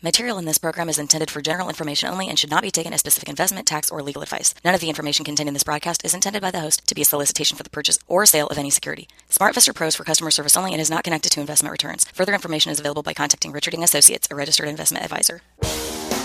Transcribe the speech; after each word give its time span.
Material 0.00 0.38
in 0.38 0.44
this 0.44 0.58
program 0.58 0.88
is 0.88 1.00
intended 1.00 1.28
for 1.28 1.42
general 1.42 1.68
information 1.68 2.08
only 2.08 2.28
and 2.28 2.38
should 2.38 2.50
not 2.50 2.62
be 2.62 2.70
taken 2.70 2.92
as 2.92 3.00
specific 3.00 3.28
investment, 3.28 3.66
tax, 3.66 3.90
or 3.90 4.00
legal 4.00 4.22
advice. 4.22 4.54
None 4.64 4.72
of 4.72 4.80
the 4.80 4.88
information 4.88 5.24
contained 5.24 5.48
in 5.48 5.54
this 5.54 5.64
broadcast 5.64 6.04
is 6.04 6.14
intended 6.14 6.40
by 6.40 6.52
the 6.52 6.60
host 6.60 6.86
to 6.86 6.94
be 6.94 7.02
a 7.02 7.04
solicitation 7.04 7.56
for 7.56 7.64
the 7.64 7.70
purchase 7.70 7.98
or 8.06 8.24
sale 8.24 8.46
of 8.46 8.58
any 8.58 8.70
security. 8.70 9.08
SmartVestor 9.28 9.74
Pro 9.74 9.88
is 9.88 9.96
for 9.96 10.04
customer 10.04 10.30
service 10.30 10.56
only 10.56 10.70
and 10.70 10.80
is 10.80 10.88
not 10.88 11.02
connected 11.02 11.30
to 11.30 11.40
investment 11.40 11.72
returns. 11.72 12.04
Further 12.12 12.32
information 12.32 12.70
is 12.70 12.78
available 12.78 13.02
by 13.02 13.12
contacting 13.12 13.50
Richarding 13.50 13.82
Associates, 13.82 14.28
a 14.30 14.36
registered 14.36 14.68
investment 14.68 15.04
advisor. 15.04 15.42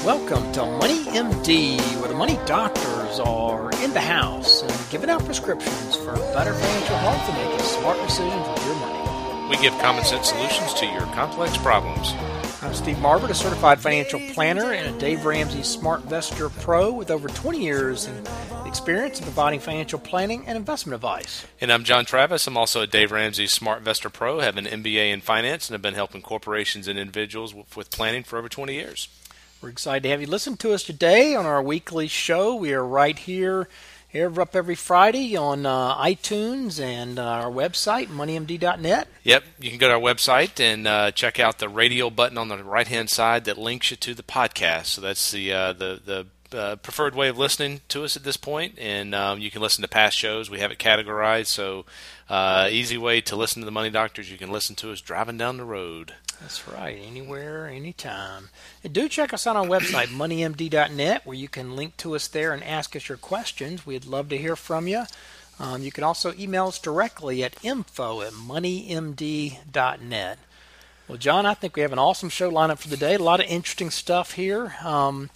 Welcome 0.05 0.51
to 0.51 0.65
Money 0.67 1.05
MD, 1.05 1.79
where 1.99 2.09
the 2.09 2.13
money 2.13 2.37
doctors 2.45 3.19
are 3.19 3.71
in 3.83 3.91
the 3.91 4.01
house 4.01 4.61
and 4.61 4.91
giving 4.91 5.09
out 5.09 5.25
prescriptions 5.25 5.95
for 5.95 6.13
better 6.35 6.53
financial 6.53 6.97
health 6.97 7.27
and 7.27 7.49
making 7.49 7.65
smart 7.65 7.97
decisions 8.07 8.47
with 8.49 8.65
your 8.67 8.75
money. 8.75 9.49
We 9.49 9.57
give 9.57 9.73
common 9.79 10.03
sense 10.03 10.29
solutions 10.29 10.75
to 10.75 10.85
your 10.85 11.07
complex 11.07 11.57
problems. 11.57 12.13
I'm 12.63 12.73
Steve 12.73 12.95
Marbert, 12.95 13.29
a 13.29 13.35
certified 13.35 13.81
financial 13.81 14.21
planner 14.31 14.71
and 14.71 14.95
a 14.95 14.97
Dave 14.97 15.25
Ramsey 15.25 15.63
Smart 15.63 16.03
SmartVestor 16.03 16.49
Pro 16.61 16.93
with 16.93 17.11
over 17.11 17.27
20 17.27 17.61
years 17.61 18.07
in 18.07 18.25
experience 18.65 19.19
in 19.19 19.25
providing 19.25 19.59
financial 19.59 19.99
planning 19.99 20.47
and 20.47 20.57
investment 20.57 20.95
advice. 20.95 21.45
And 21.59 21.73
I'm 21.73 21.83
John 21.83 22.05
Travis. 22.05 22.47
I'm 22.47 22.55
also 22.55 22.81
a 22.81 22.87
Dave 22.87 23.11
Ramsey 23.11 23.47
Smart 23.47 23.83
SmartVestor 23.83 24.13
Pro, 24.13 24.39
have 24.39 24.55
an 24.55 24.63
MBA 24.63 25.11
in 25.11 25.19
finance, 25.19 25.67
and 25.67 25.73
have 25.73 25.81
been 25.81 25.93
helping 25.93 26.21
corporations 26.21 26.87
and 26.87 26.97
individuals 26.97 27.53
with 27.53 27.91
planning 27.91 28.23
for 28.23 28.39
over 28.39 28.47
20 28.47 28.73
years. 28.73 29.09
We're 29.61 29.67
excited 29.67 30.03
to 30.03 30.09
have 30.09 30.21
you 30.21 30.27
listen 30.27 30.55
to 30.57 30.71
us 30.71 30.83
today 30.83 31.35
on 31.35 31.45
our 31.45 31.61
weekly 31.61 32.07
show. 32.07 32.55
We 32.55 32.73
are 32.73 32.85
right 32.85 33.19
here 33.19 33.67
here 34.13 34.39
up 34.39 34.55
every 34.55 34.75
Friday 34.75 35.35
on 35.35 35.65
uh, 35.65 35.97
iTunes 35.97 36.79
and 36.79 37.17
uh, 37.17 37.23
our 37.23 37.51
website, 37.51 38.07
moneymd.net. 38.07 39.07
Yep, 39.23 39.43
you 39.59 39.69
can 39.71 39.79
go 39.79 39.87
to 39.87 39.95
our 39.95 39.99
website 39.99 40.59
and 40.59 40.87
uh, 40.87 41.11
check 41.11 41.39
out 41.39 41.57
the 41.57 41.67
radio 41.67 42.11
button 42.11 42.37
on 42.37 42.47
the 42.47 42.63
right 42.63 42.87
hand 42.87 43.09
side 43.09 43.45
that 43.45 43.57
links 43.57 43.89
you 43.89 43.97
to 43.97 44.13
the 44.13 44.23
podcast. 44.23 44.85
So 44.85 45.01
that's 45.01 45.31
the 45.31 45.51
uh, 45.51 45.73
the 45.73 45.99
the 46.05 46.27
uh, 46.53 46.75
preferred 46.77 47.15
way 47.15 47.29
of 47.29 47.37
listening 47.37 47.81
to 47.89 48.03
us 48.03 48.15
at 48.15 48.23
this 48.23 48.37
point, 48.37 48.77
and 48.79 49.13
um, 49.13 49.39
you 49.39 49.51
can 49.51 49.61
listen 49.61 49.81
to 49.81 49.87
past 49.87 50.17
shows. 50.17 50.49
We 50.49 50.59
have 50.59 50.71
it 50.71 50.79
categorized, 50.79 51.47
so 51.47 51.85
uh, 52.29 52.67
easy 52.71 52.97
way 52.97 53.21
to 53.21 53.35
listen 53.35 53.61
to 53.61 53.65
the 53.65 53.71
Money 53.71 53.89
Doctors. 53.89 54.31
You 54.31 54.37
can 54.37 54.51
listen 54.51 54.75
to 54.77 54.91
us 54.91 55.01
driving 55.01 55.37
down 55.37 55.57
the 55.57 55.65
road. 55.65 56.13
That's 56.41 56.67
right, 56.67 56.99
anywhere, 57.05 57.67
anytime. 57.67 58.49
And 58.83 58.93
do 58.93 59.07
check 59.07 59.33
us 59.33 59.47
out 59.47 59.55
on 59.55 59.69
our 59.69 59.79
website, 59.79 60.07
moneymd.net, 60.07 61.25
where 61.25 61.37
you 61.37 61.47
can 61.47 61.75
link 61.75 61.97
to 61.97 62.15
us 62.15 62.27
there 62.27 62.53
and 62.53 62.63
ask 62.63 62.95
us 62.95 63.07
your 63.07 63.17
questions. 63.17 63.85
We'd 63.85 64.05
love 64.05 64.29
to 64.29 64.37
hear 64.37 64.55
from 64.55 64.87
you. 64.87 65.03
Um, 65.59 65.81
you 65.83 65.91
can 65.91 66.03
also 66.03 66.33
email 66.37 66.67
us 66.67 66.79
directly 66.79 67.43
at 67.43 67.63
info 67.63 68.21
at 68.21 68.33
moneymd.net. 68.33 69.59
Well, 71.07 71.17
John, 71.17 71.45
I 71.45 71.53
think 71.53 71.75
we 71.75 71.81
have 71.81 71.93
an 71.93 71.99
awesome 71.99 72.29
show 72.29 72.49
lineup 72.49 72.79
for 72.79 72.87
the 72.87 72.97
day. 72.97 73.15
A 73.15 73.19
lot 73.19 73.39
of 73.39 73.45
interesting 73.47 73.91
stuff 73.91 74.33
here. 74.33 74.75
Um, 74.83 75.29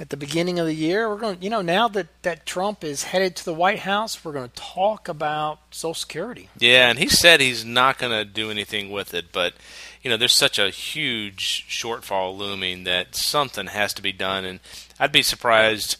at 0.00 0.10
the 0.10 0.16
beginning 0.16 0.58
of 0.58 0.66
the 0.66 0.74
year. 0.74 1.08
We're 1.08 1.16
going 1.16 1.38
you 1.40 1.50
know, 1.50 1.62
now 1.62 1.88
that, 1.88 2.08
that 2.22 2.46
Trump 2.46 2.84
is 2.84 3.04
headed 3.04 3.36
to 3.36 3.44
the 3.44 3.54
White 3.54 3.80
House, 3.80 4.24
we're 4.24 4.32
going 4.32 4.48
to 4.48 4.54
talk 4.54 5.08
about 5.08 5.60
Social 5.70 5.94
Security. 5.94 6.48
Yeah, 6.58 6.90
and 6.90 6.98
he 6.98 7.08
said 7.08 7.40
he's 7.40 7.64
not 7.64 7.98
going 7.98 8.12
to 8.12 8.24
do 8.24 8.50
anything 8.50 8.90
with 8.90 9.14
it, 9.14 9.26
but, 9.32 9.54
you 10.02 10.10
know, 10.10 10.16
there's 10.16 10.32
such 10.32 10.58
a 10.58 10.70
huge 10.70 11.66
shortfall 11.68 12.36
looming 12.36 12.84
that 12.84 13.14
something 13.14 13.66
has 13.66 13.92
to 13.94 14.02
be 14.02 14.12
done. 14.12 14.44
And 14.44 14.60
I'd 15.00 15.12
be 15.12 15.22
surprised 15.22 15.96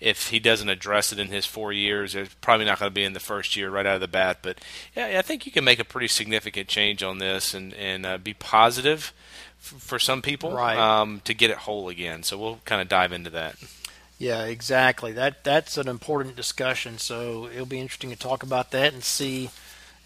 if 0.00 0.28
he 0.28 0.38
doesn't 0.38 0.68
address 0.68 1.12
it 1.12 1.18
in 1.18 1.28
his 1.28 1.44
four 1.44 1.72
years. 1.72 2.14
It's 2.14 2.34
probably 2.34 2.66
not 2.66 2.78
going 2.78 2.90
to 2.90 2.94
be 2.94 3.04
in 3.04 3.14
the 3.14 3.20
first 3.20 3.56
year 3.56 3.70
right 3.70 3.86
out 3.86 3.96
of 3.96 4.00
the 4.00 4.08
bat. 4.08 4.38
But, 4.42 4.60
yeah, 4.94 5.18
I 5.18 5.22
think 5.22 5.46
you 5.46 5.52
can 5.52 5.64
make 5.64 5.80
a 5.80 5.84
pretty 5.84 6.08
significant 6.08 6.68
change 6.68 7.02
on 7.02 7.18
this 7.18 7.54
and, 7.54 7.74
and 7.74 8.06
uh, 8.06 8.18
be 8.18 8.34
positive 8.34 9.12
for 9.58 9.98
some 9.98 10.22
people 10.22 10.52
right. 10.52 10.76
um, 10.76 11.20
to 11.24 11.34
get 11.34 11.50
it 11.50 11.58
whole 11.58 11.88
again. 11.88 12.22
So 12.22 12.38
we'll 12.38 12.60
kind 12.64 12.80
of 12.80 12.88
dive 12.88 13.12
into 13.12 13.30
that. 13.30 13.56
Yeah, 14.18 14.44
exactly. 14.44 15.12
That 15.12 15.44
that's 15.44 15.76
an 15.76 15.88
important 15.88 16.36
discussion. 16.36 16.98
So 16.98 17.46
it'll 17.46 17.66
be 17.66 17.78
interesting 17.78 18.10
to 18.10 18.16
talk 18.16 18.42
about 18.42 18.72
that 18.72 18.92
and 18.92 19.04
see 19.04 19.50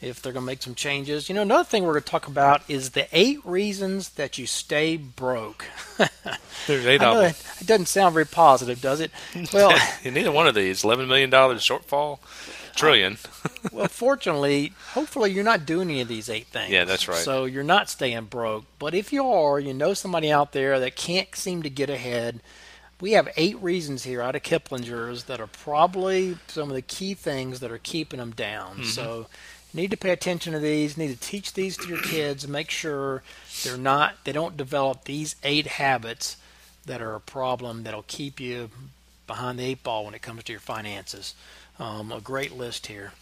if 0.03 0.21
they're 0.21 0.33
going 0.33 0.43
to 0.43 0.47
make 0.47 0.63
some 0.63 0.75
changes. 0.75 1.29
You 1.29 1.35
know, 1.37 1.43
another 1.43 1.65
thing 1.65 1.85
we're 1.85 1.93
going 1.93 2.03
to 2.03 2.11
talk 2.11 2.27
about 2.27 2.63
is 2.69 2.91
the 2.91 3.07
eight 3.13 3.39
reasons 3.45 4.11
that 4.11 4.37
you 4.37 4.47
stay 4.47 4.97
broke. 4.97 5.65
There's 6.67 6.85
eight 6.85 7.03
of 7.03 7.17
them. 7.17 7.35
It 7.61 7.67
doesn't 7.67 7.87
sound 7.87 8.13
very 8.13 8.27
positive, 8.27 8.81
does 8.81 9.01
it? 9.01 9.11
Well, 9.53 9.79
neither 10.05 10.33
one 10.33 10.47
of 10.47 10.55
these. 10.55 10.85
Eleven 10.85 11.09
million 11.09 11.31
dollars 11.31 11.63
shortfall 11.63 12.19
trillion. 12.77 13.19
well, 13.73 13.89
fortunately, 13.89 14.73
hopefully 14.93 15.33
you're 15.33 15.45
not 15.45 15.67
doing 15.67 15.91
any 15.91 16.01
of 16.01 16.09
these 16.09 16.29
eight 16.29 16.47
things. 16.47 16.73
Yeah, 16.73 16.85
that's 16.85 17.09
right. 17.09 17.19
So 17.19 17.45
you're 17.45 17.63
not 17.63 17.89
staying 17.91 18.27
broke. 18.27 18.65
But 18.79 18.95
if 18.95 19.13
you 19.13 19.27
are, 19.27 19.59
you 19.59 19.75
know 19.75 19.95
somebody 19.95 20.31
out 20.31 20.53
there 20.53 20.81
that 20.81 20.97
can't 20.97 21.35
seem 21.35 21.63
to 21.63 21.71
get 21.71 21.91
ahead. 21.91 22.41
We 23.01 23.13
have 23.13 23.29
eight 23.37 23.61
reasons 23.61 24.05
here 24.05 24.23
out 24.23 24.37
of 24.37 24.43
Kiplinger's 24.43 25.25
that 25.25 25.41
are 25.41 25.49
probably 25.49 26.39
some 26.47 26.69
of 26.69 26.75
the 26.75 26.83
key 26.83 27.15
things 27.15 27.61
that 27.61 27.73
are 27.73 27.79
keeping 27.79 28.21
them 28.21 28.31
down. 28.31 28.77
Mm-hmm. 28.77 28.85
So 28.85 29.27
you 29.73 29.81
need 29.81 29.91
to 29.91 29.97
pay 29.97 30.11
attention 30.11 30.53
to 30.53 30.59
these. 30.59 30.97
You 30.97 31.07
need 31.07 31.15
to 31.15 31.21
teach 31.21 31.55
these 31.55 31.77
to 31.79 31.89
your 31.89 32.01
kids 32.03 32.45
and 32.45 32.53
make 32.53 32.71
sure 32.71 33.23
they're 33.65 33.77
not 33.77 34.15
they 34.25 34.33
don't 34.33 34.57
develop 34.57 35.05
these 35.05 35.35
eight 35.43 35.67
habits 35.67 36.37
that 36.87 37.01
are 37.01 37.15
a 37.15 37.21
problem 37.21 37.83
that'll 37.85 38.05
keep 38.07 38.41
you 38.41 38.71
behind 39.27 39.59
the 39.59 39.65
eight 39.65 39.83
ball 39.83 40.05
when 40.05 40.15
it 40.15 40.23
comes 40.23 40.45
to 40.45 40.53
your 40.53 40.61
finances. 40.61 41.35
Um, 41.83 42.13
a 42.13 42.21
great 42.21 42.53
list 42.53 42.87
here. 42.87 43.13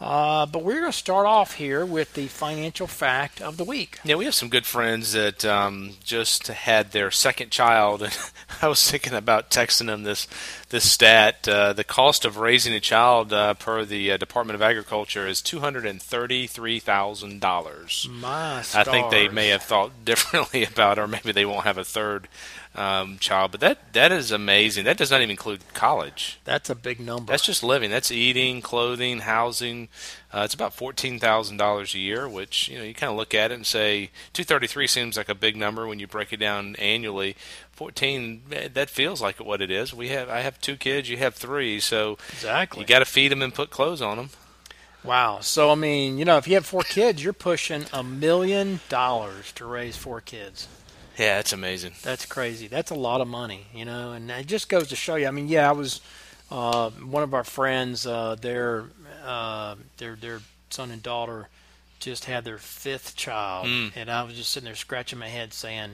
Uh, 0.00 0.46
but 0.46 0.62
we're 0.62 0.80
going 0.80 0.92
to 0.92 0.96
start 0.96 1.26
off 1.26 1.54
here 1.54 1.84
with 1.84 2.14
the 2.14 2.28
financial 2.28 2.86
fact 2.86 3.42
of 3.42 3.56
the 3.56 3.64
week. 3.64 3.98
Yeah, 4.04 4.14
we 4.14 4.26
have 4.26 4.34
some 4.34 4.48
good 4.48 4.64
friends 4.64 5.12
that 5.12 5.44
um, 5.44 5.94
just 6.04 6.46
had 6.46 6.92
their 6.92 7.10
second 7.10 7.50
child, 7.50 8.02
and 8.02 8.16
I 8.62 8.68
was 8.68 8.88
thinking 8.88 9.12
about 9.12 9.50
texting 9.50 9.86
them 9.86 10.04
this 10.04 10.28
this 10.68 10.88
stat. 10.88 11.48
Uh, 11.48 11.72
the 11.72 11.82
cost 11.82 12.24
of 12.24 12.36
raising 12.36 12.74
a 12.74 12.80
child, 12.80 13.32
uh, 13.32 13.54
per 13.54 13.84
the 13.84 14.12
uh, 14.12 14.16
Department 14.16 14.54
of 14.54 14.62
Agriculture, 14.62 15.26
is 15.26 15.42
two 15.42 15.58
hundred 15.58 15.84
and 15.84 16.00
thirty 16.00 16.46
three 16.46 16.78
thousand 16.78 17.40
dollars. 17.40 18.06
My 18.08 18.62
stars. 18.62 18.86
I 18.86 18.90
think 18.90 19.10
they 19.10 19.28
may 19.28 19.48
have 19.48 19.64
thought 19.64 19.90
differently 20.04 20.64
about, 20.64 20.98
it, 20.98 21.00
or 21.00 21.08
maybe 21.08 21.32
they 21.32 21.44
won't 21.44 21.64
have 21.64 21.78
a 21.78 21.84
third 21.84 22.28
um, 22.78 23.18
child. 23.18 23.50
But 23.50 23.60
that 23.60 23.92
that 23.92 24.12
is 24.12 24.30
amazing. 24.30 24.84
That 24.84 24.96
does 24.96 25.10
not 25.10 25.20
even 25.20 25.30
include 25.30 25.60
college. 25.74 26.38
That's 26.44 26.70
a 26.70 26.74
big 26.76 27.00
number. 27.00 27.32
That's 27.32 27.44
just 27.44 27.64
living. 27.64 27.90
That's 27.90 28.12
eating, 28.12 28.62
clothing, 28.62 29.20
housing. 29.20 29.88
Uh, 30.32 30.42
it's 30.44 30.54
about 30.54 30.72
fourteen 30.72 31.18
thousand 31.18 31.56
dollars 31.56 31.94
a 31.94 31.98
year, 31.98 32.28
which 32.28 32.68
you 32.68 32.78
know 32.78 32.84
you 32.84 32.94
kind 32.94 33.10
of 33.10 33.16
look 33.16 33.34
at 33.34 33.50
it 33.50 33.54
and 33.54 33.66
say 33.66 34.10
two 34.32 34.44
thirty 34.44 34.68
three 34.68 34.86
seems 34.86 35.16
like 35.16 35.28
a 35.28 35.34
big 35.34 35.56
number 35.56 35.86
when 35.88 35.98
you 35.98 36.06
break 36.06 36.32
it 36.32 36.38
down 36.38 36.76
annually. 36.76 37.34
Fourteen 37.72 38.42
eh, 38.52 38.68
that 38.72 38.88
feels 38.88 39.20
like 39.20 39.40
what 39.40 39.60
it 39.60 39.72
is. 39.72 39.92
We 39.92 40.08
have 40.10 40.28
I 40.28 40.40
have 40.40 40.60
two 40.60 40.76
kids, 40.76 41.10
you 41.10 41.16
have 41.16 41.34
three, 41.34 41.80
so 41.80 42.16
exactly 42.30 42.80
you 42.80 42.86
got 42.86 43.00
to 43.00 43.04
feed 43.04 43.32
them 43.32 43.42
and 43.42 43.52
put 43.52 43.70
clothes 43.70 44.00
on 44.00 44.16
them. 44.16 44.30
Wow. 45.02 45.40
So 45.40 45.70
I 45.70 45.74
mean, 45.74 46.18
you 46.18 46.24
know, 46.24 46.36
if 46.36 46.46
you 46.46 46.54
have 46.54 46.66
four 46.66 46.82
kids, 46.82 47.24
you're 47.24 47.32
pushing 47.32 47.86
a 47.92 48.04
million 48.04 48.78
dollars 48.88 49.50
to 49.52 49.64
raise 49.64 49.96
four 49.96 50.20
kids. 50.20 50.68
Yeah, 51.18 51.40
it's 51.40 51.52
amazing. 51.52 51.92
That's 52.02 52.26
crazy. 52.26 52.68
That's 52.68 52.92
a 52.92 52.94
lot 52.94 53.20
of 53.20 53.26
money, 53.26 53.66
you 53.74 53.84
know, 53.84 54.12
and 54.12 54.30
it 54.30 54.46
just 54.46 54.68
goes 54.68 54.88
to 54.88 54.96
show 54.96 55.16
you. 55.16 55.26
I 55.26 55.32
mean, 55.32 55.48
yeah, 55.48 55.68
I 55.68 55.72
was 55.72 56.00
uh, 56.50 56.90
one 56.90 57.24
of 57.24 57.34
our 57.34 57.44
friends. 57.44 58.06
Uh, 58.06 58.36
their 58.40 58.84
uh, 59.24 59.74
their 59.96 60.14
their 60.14 60.40
son 60.70 60.92
and 60.92 61.02
daughter 61.02 61.48
just 61.98 62.26
had 62.26 62.44
their 62.44 62.58
fifth 62.58 63.16
child, 63.16 63.66
mm. 63.66 63.92
and 63.96 64.08
I 64.08 64.22
was 64.22 64.34
just 64.34 64.50
sitting 64.50 64.66
there 64.66 64.76
scratching 64.76 65.18
my 65.18 65.28
head, 65.28 65.52
saying, 65.52 65.90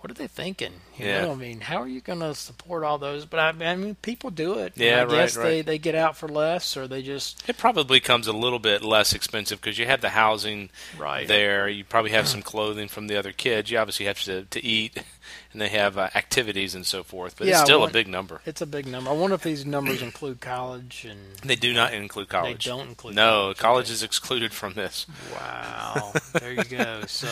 what 0.00 0.10
are 0.10 0.14
they 0.14 0.26
thinking? 0.26 0.72
You 0.96 1.06
yeah. 1.06 1.20
know, 1.22 1.32
I 1.32 1.34
mean, 1.34 1.60
how 1.60 1.76
are 1.76 1.88
you 1.88 2.00
going 2.00 2.20
to 2.20 2.34
support 2.34 2.84
all 2.84 2.96
those? 2.96 3.26
But 3.26 3.38
I, 3.38 3.70
I 3.70 3.76
mean, 3.76 3.96
people 3.96 4.30
do 4.30 4.58
it. 4.58 4.72
Yeah, 4.76 5.00
I 5.00 5.04
right, 5.04 5.10
guess 5.10 5.36
right. 5.36 5.44
they 5.44 5.62
they 5.62 5.78
get 5.78 5.94
out 5.94 6.16
for 6.16 6.26
less, 6.26 6.76
or 6.76 6.88
they 6.88 7.02
just. 7.02 7.46
It 7.48 7.58
probably 7.58 8.00
comes 8.00 8.26
a 8.26 8.32
little 8.32 8.58
bit 8.58 8.82
less 8.82 9.12
expensive 9.12 9.60
because 9.60 9.78
you 9.78 9.86
have 9.86 10.00
the 10.00 10.10
housing 10.10 10.70
right 10.98 11.28
there. 11.28 11.68
You 11.68 11.84
probably 11.84 12.12
have 12.12 12.28
some 12.28 12.40
clothing 12.40 12.88
from 12.88 13.08
the 13.08 13.16
other 13.16 13.32
kids. 13.32 13.70
You 13.70 13.78
obviously 13.78 14.06
have 14.06 14.20
to 14.22 14.44
to 14.44 14.64
eat 14.64 15.02
and 15.52 15.60
they 15.60 15.68
have 15.68 15.98
uh, 15.98 16.08
activities 16.14 16.74
and 16.74 16.86
so 16.86 17.02
forth. 17.02 17.36
But 17.36 17.46
yeah, 17.46 17.54
it's 17.54 17.62
still 17.62 17.80
want, 17.80 17.90
a 17.90 17.92
big 17.92 18.08
number. 18.08 18.40
It's 18.46 18.60
a 18.60 18.66
big 18.66 18.86
number. 18.86 19.10
I 19.10 19.14
wonder 19.14 19.34
if 19.34 19.42
these 19.42 19.66
numbers 19.66 20.02
include 20.02 20.40
college 20.40 21.06
and. 21.08 21.20
They 21.44 21.56
do 21.56 21.72
not 21.72 21.92
include 21.92 22.28
college. 22.28 22.64
They 22.64 22.70
don't 22.70 22.88
include. 22.88 23.14
No, 23.14 23.54
college, 23.56 23.58
college 23.58 23.90
is 23.90 24.02
excluded 24.02 24.52
from 24.52 24.74
this. 24.74 25.06
Wow, 25.34 26.12
there 26.40 26.52
you 26.52 26.64
go. 26.64 27.02
So, 27.06 27.28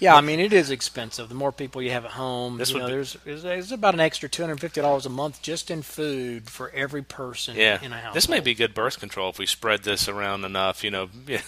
yeah, 0.00 0.14
I 0.14 0.20
mean 0.20 0.40
it 0.40 0.52
is 0.52 0.70
expensive. 0.70 1.28
The 1.28 1.34
more 1.34 1.52
people 1.52 1.82
you 1.82 1.90
have 1.90 2.04
at 2.04 2.12
home, 2.12 2.58
this 2.58 2.70
you 2.70 2.78
know, 2.78 2.86
be, 2.86 2.92
there's, 2.92 3.16
there's 3.24 3.72
about 3.72 3.94
an 3.94 4.00
extra 4.00 4.28
two 4.28 4.42
hundred 4.42 4.60
fifty 4.60 4.80
dollars 4.80 5.06
a 5.06 5.10
month 5.10 5.42
just 5.42 5.70
in 5.70 5.82
food 5.82 6.48
for 6.48 6.70
every 6.70 7.02
person 7.02 7.56
yeah. 7.56 7.78
in 7.82 7.92
a 7.92 7.98
house. 7.98 8.14
This 8.14 8.28
may 8.28 8.40
be 8.40 8.54
good 8.54 8.74
birth 8.74 8.98
control 8.98 9.30
if 9.30 9.38
we 9.38 9.46
spread 9.46 9.82
this 9.82 10.08
around 10.08 10.44
enough. 10.44 10.82
You 10.82 10.90
know, 10.90 11.08
you 11.26 11.38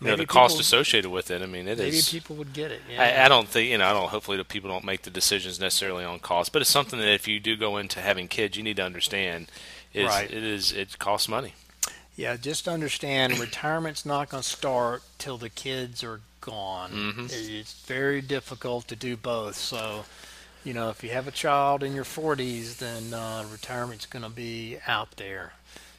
maybe 0.00 0.10
know 0.10 0.16
the 0.16 0.26
cost 0.26 0.60
associated 0.60 1.10
with 1.10 1.30
it. 1.30 1.42
I 1.42 1.46
mean, 1.46 1.68
it 1.68 1.78
maybe 1.78 1.96
is. 1.96 2.08
people 2.08 2.36
would 2.36 2.52
get 2.52 2.70
it. 2.70 2.80
Yeah. 2.90 3.02
I, 3.02 3.24
I 3.24 3.28
don't 3.28 3.48
think 3.48 3.70
you 3.70 3.78
know. 3.78 3.86
I 3.86 3.92
don't. 3.92 4.08
Hopefully, 4.08 4.36
the 4.36 4.44
people 4.44 4.70
don't 4.70 4.84
make 4.84 5.02
the 5.02 5.10
decisions 5.38 5.60
necessarily 5.60 6.04
on 6.04 6.18
cost, 6.18 6.52
but 6.52 6.62
it's 6.62 6.70
something 6.70 6.98
that 6.98 7.12
if 7.12 7.28
you 7.28 7.40
do 7.40 7.56
go 7.56 7.76
into 7.76 8.00
having 8.00 8.28
kids, 8.28 8.56
you 8.56 8.62
need 8.62 8.76
to 8.76 8.84
understand. 8.84 9.50
Is 9.94 10.06
right. 10.06 10.30
it 10.30 10.44
is 10.44 10.72
it 10.72 10.98
costs 10.98 11.28
money. 11.28 11.54
Yeah, 12.14 12.36
just 12.36 12.66
understand 12.66 13.38
retirement's 13.38 14.04
not 14.04 14.28
going 14.28 14.42
to 14.42 14.48
start 14.48 15.02
till 15.18 15.38
the 15.38 15.48
kids 15.48 16.02
are 16.02 16.20
gone. 16.40 16.90
Mm-hmm. 16.90 17.26
It's 17.30 17.74
very 17.86 18.20
difficult 18.20 18.88
to 18.88 18.96
do 18.96 19.16
both. 19.16 19.54
So, 19.54 20.04
You 20.64 20.74
know, 20.74 20.90
if 20.90 21.04
you 21.04 21.10
have 21.10 21.28
a 21.28 21.30
child 21.30 21.82
in 21.84 21.94
your 21.94 22.04
40s, 22.04 22.78
then 22.78 23.14
uh, 23.14 23.46
retirement's 23.50 24.06
going 24.06 24.24
to 24.24 24.30
be 24.30 24.78
out 24.86 25.12
there. 25.12 25.52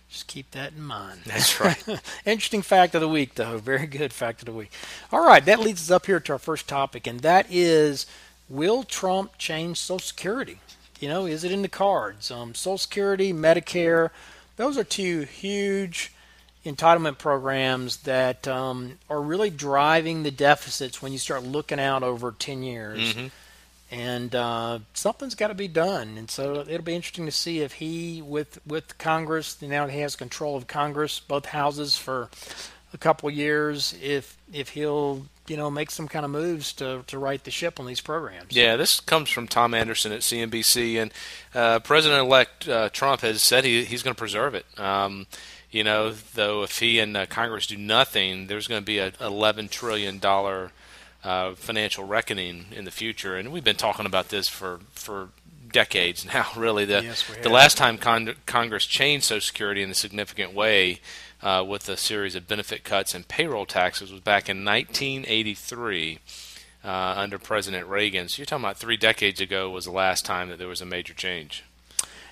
Just 0.09 0.27
keep 0.27 0.51
that 0.51 0.74
in 0.74 0.83
mind. 0.83 1.21
That's 1.25 1.59
right. 1.62 1.81
Interesting 2.25 2.63
fact 2.63 2.95
of 2.95 3.01
the 3.01 3.07
week, 3.07 3.36
though. 3.36 3.57
Very 3.57 3.88
good 3.88 4.12
fact 4.12 4.41
of 4.41 4.45
the 4.47 4.51
week. 4.51 4.71
All 5.12 5.25
right, 5.25 5.45
that 5.45 5.59
leads 5.59 5.81
us 5.83 5.91
up 5.91 6.07
here 6.07 6.19
to 6.19 6.33
our 6.33 6.39
first 6.39 6.68
topic, 6.68 7.07
and 7.07 7.19
that 7.21 7.45
is 7.50 8.06
Will 8.50 8.84
Trump 8.84 9.38
change 9.38 9.78
Social 9.78 10.00
Security? 10.00 10.60
You 11.00 11.07
know, 11.07 11.25
is 11.25 11.44
it 11.44 11.51
in 11.51 11.62
the 11.62 11.69
cards? 11.69 12.31
Um, 12.31 12.54
Social 12.56 12.78
Security, 12.78 13.31
Medicare, 13.31 14.10
those 14.57 14.78
are 14.78 14.84
two 14.84 15.22
huge 15.22 16.12
entitlement 16.66 17.18
programs 17.18 17.98
that 17.98 18.48
um, 18.48 18.98
are 19.10 19.22
really 19.22 19.50
driving 19.50 20.24
the 20.24 20.31
deficits 20.31 21.01
when 21.01 21.13
you 21.13 21.18
start 21.18 21.44
looking 21.44 21.80
out 21.80 22.04
over 22.04 22.34
10 22.38 22.63
years. 22.63 23.13
Mm-hmm. 23.13 23.28
And 23.92 24.36
uh, 24.36 24.80
something's 24.94 25.34
got 25.34 25.48
to 25.48 25.56
be 25.56 25.68
done. 25.68 26.18
And 26.18 26.30
so 26.30 26.60
it'll 26.68 26.84
be 26.84 26.94
interesting 26.94 27.25
to 27.25 27.31
see 27.31 27.62
if 27.62 27.74
he, 27.74 28.22
with 28.22 28.60
with 28.68 28.98
Congress, 29.00 29.60
now 29.62 29.88
he 29.88 30.01
has 30.01 30.16
control 30.16 30.56
of 30.56 30.68
Congress, 30.68 31.19
both 31.19 31.48
houses 31.48 31.98
for 31.98 32.30
a 32.94 32.98
couple 33.00 33.31
years, 33.31 33.96
if 34.00 34.38
if 34.54 34.69
he'll 34.69 35.25
you 35.50 35.57
know 35.57 35.69
make 35.69 35.92
some 35.92 36.07
kind 36.07 36.25
of 36.25 36.31
moves 36.31 36.74
to 36.74 37.04
to 37.07 37.18
right 37.18 37.44
the 37.44 37.51
ship 37.51 37.80
on 37.80 37.86
these 37.86 38.01
programs. 38.01 38.56
Yeah, 38.56 38.75
this 38.75 39.00
comes 39.00 39.30
from 39.30 39.48
Tom 39.48 39.74
Anderson 39.74 40.12
at 40.12 40.22
CNBC, 40.22 41.01
and 41.01 41.12
uh, 41.54 41.80
President-elect 41.80 42.68
uh, 42.68 42.90
Trump 42.90 43.22
has 43.22 43.42
said 43.42 43.63
he, 43.63 43.84
he's 43.86 44.04
going 44.04 44.13
to 44.13 44.19
preserve 44.19 44.56
it. 44.56 44.66
Um, 44.80 45.28
you 45.72 45.84
know, 45.84 46.12
though, 46.12 46.63
if 46.63 46.80
he 46.80 47.00
and 47.00 47.16
uh, 47.16 47.25
Congress 47.28 47.68
do 47.68 47.78
nothing, 47.78 48.48
there's 48.48 48.68
going 48.68 48.81
to 48.81 48.86
be 48.86 48.98
a 48.98 49.13
11 49.22 49.68
trillion 49.69 50.18
dollar 50.19 50.72
uh, 51.24 51.54
financial 51.54 52.06
reckoning 52.06 52.66
in 52.72 52.86
the 52.86 52.92
future, 52.92 53.36
and 53.36 53.51
we've 53.51 53.63
been 53.63 53.75
talking 53.75 54.06
about 54.06 54.30
this 54.30 54.48
for 54.48 54.80
for 54.92 55.30
decades 55.71 56.25
now. 56.25 56.48
Really, 56.56 56.86
the 56.86 57.04
yes, 57.04 57.24
the 57.42 57.50
last 57.50 57.77
time 57.77 57.98
con- 57.98 58.36
Congress 58.45 58.86
changed 58.86 59.25
Social 59.25 59.42
Security 59.42 59.81
in 59.81 59.92
a 59.92 59.95
significant 59.95 60.54
way 60.54 61.00
uh, 61.42 61.63
with 61.68 61.88
a 61.88 61.98
series 61.98 62.36
of 62.36 62.48
benefit 62.48 62.83
cuts 62.83 63.13
and 63.13 63.27
payroll 63.27 63.66
taxes 63.66 64.12
was 64.12 64.21
back 64.21 64.50
in 64.50 64.66
1983 64.66 66.19
uh, 66.83 66.88
under 67.18 67.38
President 67.38 67.88
Reagan. 67.88 68.27
So 68.27 68.39
you're 68.39 68.45
talking 68.45 68.66
about 68.66 68.77
three 68.77 68.98
decades 68.98 69.39
ago 69.39 69.69
was 69.69 69.86
the 69.86 69.92
last 69.92 70.25
time 70.25 70.50
that 70.50 70.57
there 70.57 70.68
was 70.68 70.81
a 70.81 70.86
major 70.86 71.13
change. 71.13 71.63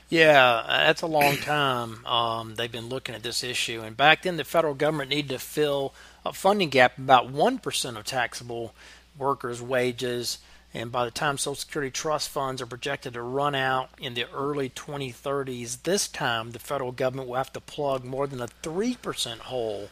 Yeah, 0.09 0.63
that's 0.67 1.01
a 1.01 1.07
long 1.07 1.35
time. 1.37 2.05
Um, 2.05 2.55
they've 2.55 2.71
been 2.71 2.87
looking 2.87 3.13
at 3.13 3.23
this 3.23 3.43
issue, 3.43 3.81
and 3.81 3.97
back 3.97 4.23
then 4.23 4.37
the 4.37 4.45
federal 4.45 4.73
government 4.73 5.09
needed 5.09 5.29
to 5.29 5.39
fill 5.39 5.93
a 6.25 6.31
funding 6.31 6.69
gap 6.69 6.97
about 6.97 7.29
one 7.29 7.59
percent 7.59 7.97
of 7.97 8.05
taxable 8.05 8.73
workers' 9.17 9.61
wages. 9.61 10.37
And 10.77 10.91
by 10.91 11.05
the 11.05 11.11
time 11.11 11.39
Social 11.39 11.55
Security 11.55 11.89
trust 11.89 12.29
funds 12.29 12.61
are 12.61 12.67
projected 12.67 13.13
to 13.13 13.21
run 13.23 13.55
out 13.55 13.89
in 13.99 14.13
the 14.13 14.29
early 14.31 14.69
2030s, 14.69 15.81
this 15.81 16.07
time 16.07 16.51
the 16.51 16.59
federal 16.59 16.91
government 16.91 17.27
will 17.27 17.35
have 17.35 17.51
to 17.53 17.59
plug 17.59 18.03
more 18.05 18.27
than 18.27 18.39
a 18.39 18.47
3% 18.47 19.39
hole 19.39 19.89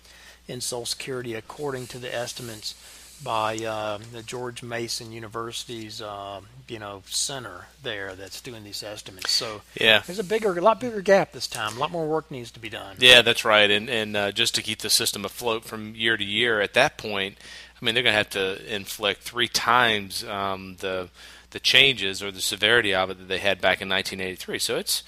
in 0.47 0.61
Social 0.61 0.85
Security, 0.85 1.33
according 1.33 1.87
to 1.87 1.97
the 1.97 2.13
estimates 2.13 2.75
by 3.23 3.57
uh, 3.57 3.97
the 4.11 4.21
George 4.21 4.61
Mason 4.61 5.11
University's 5.11 6.01
uh, 6.01 6.41
you 6.67 6.79
know 6.79 7.01
center 7.05 7.67
there 7.81 8.13
that's 8.13 8.41
doing 8.41 8.63
these 8.63 8.83
estimates. 8.83 9.31
So 9.31 9.61
yeah, 9.79 10.03
there's 10.05 10.19
a 10.19 10.23
bigger, 10.23 10.55
a 10.57 10.61
lot 10.61 10.79
bigger 10.79 11.01
gap 11.01 11.31
this 11.31 11.47
time. 11.47 11.77
A 11.77 11.79
lot 11.79 11.91
more 11.91 12.05
work 12.05 12.29
needs 12.29 12.51
to 12.51 12.59
be 12.59 12.69
done. 12.69 12.97
Yeah, 12.99 13.21
that's 13.21 13.45
right. 13.45 13.71
And 13.71 13.89
and 13.89 14.15
uh, 14.15 14.31
just 14.31 14.53
to 14.55 14.61
keep 14.61 14.79
the 14.79 14.89
system 14.89 15.25
afloat 15.25 15.63
from 15.63 15.95
year 15.95 16.17
to 16.17 16.23
year, 16.23 16.61
at 16.61 16.73
that 16.73 16.97
point, 16.97 17.37
I 17.79 17.85
mean 17.85 17.93
they're 17.93 18.03
going 18.03 18.13
to 18.13 18.17
have 18.17 18.29
to 18.31 18.73
inflict 18.73 19.21
three 19.21 19.47
times 19.47 20.23
um, 20.23 20.77
the 20.79 21.09
the 21.51 21.59
changes 21.59 22.21
or 22.21 22.31
the 22.31 22.41
severity 22.41 22.93
of 22.93 23.09
it 23.09 23.17
that 23.17 23.27
they 23.27 23.39
had 23.39 23.61
back 23.61 23.81
in 23.81 23.89
1983. 23.89 24.59
So 24.59 24.77
it's 24.77 25.03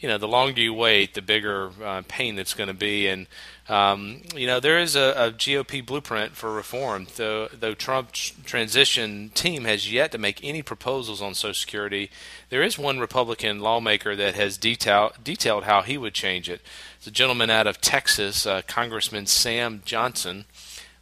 you 0.00 0.08
know 0.08 0.18
the 0.18 0.28
longer 0.28 0.60
you 0.60 0.74
wait, 0.74 1.14
the 1.14 1.22
bigger 1.22 1.70
uh, 1.82 2.02
pain 2.08 2.36
that's 2.36 2.54
going 2.54 2.68
to 2.68 2.74
be 2.74 3.06
and 3.06 3.26
um, 3.68 4.22
you 4.34 4.46
know, 4.46 4.58
there 4.58 4.78
is 4.78 4.96
a, 4.96 5.14
a, 5.16 5.30
GOP 5.30 5.86
blueprint 5.86 6.32
for 6.32 6.52
reform, 6.52 7.06
though, 7.16 7.46
though 7.46 7.74
Trump's 7.74 8.32
transition 8.44 9.30
team 9.34 9.64
has 9.64 9.90
yet 9.90 10.10
to 10.12 10.18
make 10.18 10.42
any 10.42 10.62
proposals 10.62 11.22
on 11.22 11.34
Social 11.34 11.54
Security. 11.54 12.10
There 12.50 12.62
is 12.62 12.76
one 12.76 12.98
Republican 12.98 13.60
lawmaker 13.60 14.16
that 14.16 14.34
has 14.34 14.58
detail, 14.58 15.12
detailed 15.22 15.64
how 15.64 15.82
he 15.82 15.96
would 15.96 16.12
change 16.12 16.50
it. 16.50 16.60
It's 16.98 17.06
a 17.06 17.12
gentleman 17.12 17.50
out 17.50 17.68
of 17.68 17.80
Texas, 17.80 18.44
uh, 18.44 18.62
Congressman 18.66 19.26
Sam 19.26 19.80
Johnson, 19.84 20.44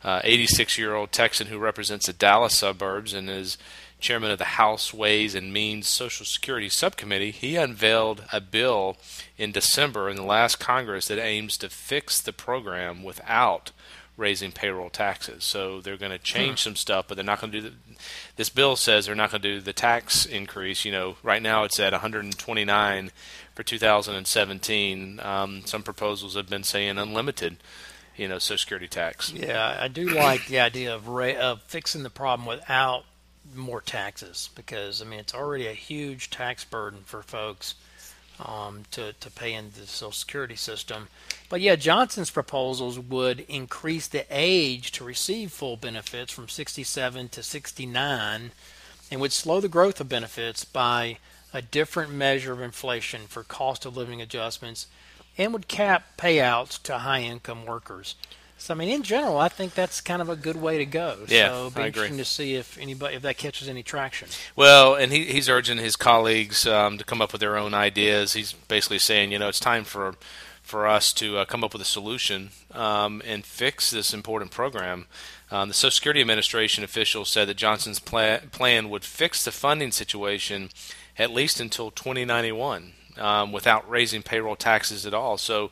86 0.05 0.79
uh, 0.79 0.81
year 0.81 0.95
old 0.95 1.13
Texan 1.13 1.49
who 1.49 1.59
represents 1.59 2.07
the 2.07 2.13
Dallas 2.13 2.57
suburbs 2.57 3.13
and 3.13 3.29
is 3.29 3.59
chairman 4.01 4.31
of 4.31 4.39
the 4.39 4.45
House 4.45 4.93
Ways 4.93 5.35
and 5.35 5.53
Means 5.53 5.87
Social 5.87 6.27
Security 6.27 6.69
Subcommittee, 6.69 7.31
he 7.31 7.57
unveiled 7.57 8.25
a 8.33 8.41
bill 8.41 8.97
in 9.37 9.53
December 9.53 10.09
in 10.09 10.17
the 10.17 10.25
last 10.25 10.59
Congress 10.59 11.09
that 11.09 11.19
aims 11.19 11.57
to 11.59 11.69
fix 11.69 12.21
the 12.21 12.33
program 12.33 13.03
without 13.03 13.71
raising 14.17 14.53
payroll 14.53 14.91
taxes. 14.91 15.45
So 15.45 15.81
they're 15.81 15.97
going 15.97 16.13
to 16.13 16.19
change 16.19 16.63
some 16.63 16.77
stuff, 16.77 17.07
but 17.09 17.15
they're 17.15 17.25
not 17.25 17.41
going 17.41 17.53
to 17.53 17.61
do 17.61 17.71
the, 17.71 17.77
this 18.37 18.51
bill 18.51 18.77
says 18.77 19.07
they're 19.07 19.15
not 19.15 19.31
going 19.31 19.43
to 19.43 19.55
do 19.57 19.61
the 19.61 19.73
tax 19.73 20.27
increase. 20.27 20.85
You 20.85 20.93
know, 20.93 21.17
right 21.23 21.43
now 21.43 21.65
it's 21.65 21.81
at 21.81 21.93
129 21.93 23.11
for 23.55 23.63
2017. 23.63 25.21
Um, 25.21 25.63
some 25.65 25.83
proposals 25.83 26.35
have 26.35 26.49
been 26.49 26.65
saying 26.65 26.99
unlimited 26.99 27.57
you 28.21 28.29
know 28.29 28.39
Social 28.39 28.59
Security 28.59 28.87
tax. 28.87 29.33
Yeah, 29.33 29.79
I 29.81 29.89
do 29.89 30.07
like 30.11 30.47
the 30.47 30.61
idea 30.61 30.95
of 30.95 31.09
ra- 31.09 31.39
of 31.41 31.63
fixing 31.63 32.03
the 32.03 32.11
problem 32.11 32.47
without 32.47 33.05
more 33.55 33.81
taxes 33.81 34.51
because 34.55 35.01
I 35.01 35.07
mean 35.07 35.21
it's 35.21 35.35
already 35.35 35.67
a 35.67 35.73
huge 35.73 36.29
tax 36.29 36.63
burden 36.63 37.01
for 37.07 37.23
folks 37.23 37.77
um, 38.45 38.83
to 38.91 39.15
to 39.15 39.31
pay 39.31 39.55
into 39.55 39.81
the 39.81 39.87
Social 39.87 40.13
Security 40.13 40.55
system. 40.55 41.09
But 41.49 41.63
yeah, 41.63 41.77
Johnson's 41.77 42.31
proposals 42.31 42.99
would 42.99 43.41
increase 43.49 44.07
the 44.07 44.27
age 44.31 44.93
to 44.93 45.05
receive 45.05 45.51
full 45.51 45.79
benefits 45.79 46.31
from 46.31 46.47
67 46.47 47.31
to 47.31 47.43
69, 47.43 48.51
and 49.11 49.21
would 49.21 49.33
slow 49.33 49.61
the 49.61 49.69
growth 49.69 49.99
of 49.99 50.11
benefits 50.11 50.67
by 50.67 51.17
a 51.55 51.63
different 51.63 52.13
measure 52.13 52.53
of 52.53 52.61
inflation 52.61 53.23
for 53.27 53.43
cost 53.43 53.87
of 53.87 53.97
living 53.97 54.21
adjustments, 54.21 54.89
and 55.41 55.55
would 55.55 55.69
cap 55.69 56.19
payouts 56.19 56.81
to 56.83 56.99
high 56.99 57.23
income 57.23 57.65
workers. 57.65 58.15
So 58.59 58.75
I 58.75 58.77
mean, 58.77 58.91
in 58.91 59.03
general, 59.03 59.39
I 59.39 59.49
think 59.49 59.73
that's 59.73 60.03
kind 60.03 60.21
of 60.21 60.29
a 60.29 60.37
good 60.37 60.61
way 60.61 60.77
to 60.77 60.85
go. 60.85 61.17
Yeah, 61.29 61.49
so 61.49 61.55
it'll 61.55 61.71
be 61.71 61.81
I 61.81 61.87
interesting 61.87 62.15
agree. 62.15 62.25
to 62.25 62.31
see 62.31 62.55
if 62.57 62.77
anybody 62.77 63.17
if 63.17 63.23
that 63.23 63.39
catches 63.39 63.67
any 63.69 63.83
traction. 63.83 64.29
Well, 64.55 64.95
and 64.95 65.11
he, 65.11 65.25
he's 65.25 65.49
urging 65.49 65.79
his 65.79 65.97
colleagues 65.97 66.67
um, 66.67 66.99
to 66.99 67.05
come 67.05 67.23
up 67.23 67.33
with 67.33 67.41
their 67.41 67.57
own 67.57 67.73
ideas. 67.73 68.35
He's 68.35 68.53
basically 68.53 68.99
saying, 68.99 69.33
you 69.33 69.39
know, 69.39 69.49
it's 69.49 69.61
time 69.61 69.85
for 69.85 70.15
for 70.63 70.87
us 70.87 71.15
to 71.15 71.39
uh, 71.39 71.47
come 71.47 71.65
up 71.65 71.73
with 71.73 71.81
a 71.81 71.87
solution 71.87 72.51
um, 72.73 73.23
and 73.25 73.47
fix 73.47 73.91
this 73.91 74.13
important 74.13 74.51
program. 74.51 75.07
Um, 75.51 75.69
the 75.69 75.75
Social 75.75 75.91
Security 75.91 76.21
Administration 76.21 76.85
officials 76.85 77.31
said 77.31 77.49
that 77.49 77.57
Johnson's 77.57 77.99
pla- 77.99 78.41
plan 78.53 78.91
would 78.91 79.05
fix 79.05 79.43
the 79.43 79.53
funding 79.53 79.91
situation 79.91 80.69
at 81.19 81.31
least 81.31 81.61
until 81.61 81.91
2091 81.91 82.93
um, 83.19 83.53
without 83.53 83.89
raising 83.89 84.23
payroll 84.23 84.57
taxes 84.57 85.07
at 85.07 85.15
all. 85.15 85.39
So 85.39 85.67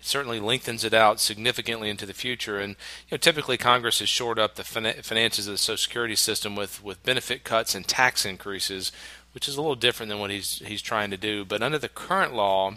it 0.00 0.06
certainly 0.06 0.40
lengthens 0.40 0.84
it 0.84 0.94
out 0.94 1.20
significantly 1.20 1.90
into 1.90 2.06
the 2.06 2.14
future. 2.14 2.58
And 2.58 2.76
you 3.08 3.12
know, 3.12 3.18
typically 3.18 3.56
Congress 3.56 4.00
has 4.00 4.08
shored 4.08 4.38
up 4.38 4.54
the 4.54 4.64
fin- 4.64 5.02
finances 5.02 5.46
of 5.46 5.54
the 5.54 5.58
Social 5.58 5.78
Security 5.78 6.16
system 6.16 6.56
with, 6.56 6.82
with 6.82 7.02
benefit 7.02 7.44
cuts 7.44 7.74
and 7.74 7.86
tax 7.86 8.24
increases, 8.24 8.92
which 9.32 9.48
is 9.48 9.56
a 9.56 9.60
little 9.60 9.74
different 9.74 10.10
than 10.10 10.20
what 10.20 10.30
he's 10.30 10.60
he's 10.64 10.82
trying 10.82 11.10
to 11.10 11.16
do. 11.16 11.44
But 11.44 11.62
under 11.62 11.78
the 11.78 11.88
current 11.88 12.34
law, 12.34 12.74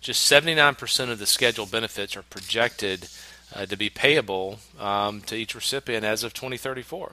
just 0.00 0.30
79% 0.30 1.10
of 1.10 1.18
the 1.18 1.26
scheduled 1.26 1.70
benefits 1.70 2.14
are 2.14 2.22
projected 2.22 3.08
uh, 3.54 3.64
to 3.66 3.76
be 3.76 3.88
payable 3.88 4.58
um, 4.78 5.22
to 5.22 5.34
each 5.34 5.54
recipient 5.54 6.04
as 6.04 6.22
of 6.22 6.34
2034. 6.34 7.12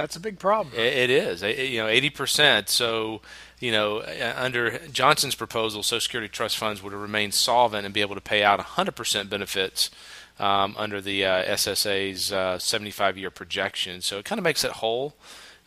That's 0.00 0.16
a 0.16 0.20
big 0.20 0.38
problem. 0.38 0.74
It, 0.74 1.10
is, 1.10 1.42
you 1.42 1.78
know, 1.78 1.86
80%. 1.86 2.68
So 2.68 3.20
you 3.60 3.70
know, 3.70 3.98
uh, 3.98 4.32
under 4.36 4.78
Johnson's 4.88 5.34
proposal, 5.34 5.82
Social 5.82 6.00
Security 6.00 6.28
trust 6.28 6.56
funds 6.56 6.82
would 6.82 6.94
remain 6.94 7.30
solvent 7.30 7.84
and 7.84 7.94
be 7.94 8.00
able 8.00 8.14
to 8.14 8.20
pay 8.20 8.42
out 8.42 8.58
100% 8.58 9.28
benefits 9.28 9.90
um, 10.38 10.74
under 10.78 11.00
the 11.00 11.24
uh, 11.24 11.44
SSA's 11.44 12.32
uh, 12.32 12.56
75-year 12.56 13.30
projection. 13.30 14.00
So 14.00 14.18
it 14.18 14.24
kind 14.24 14.38
of 14.38 14.44
makes 14.44 14.64
it 14.64 14.72
whole. 14.72 15.14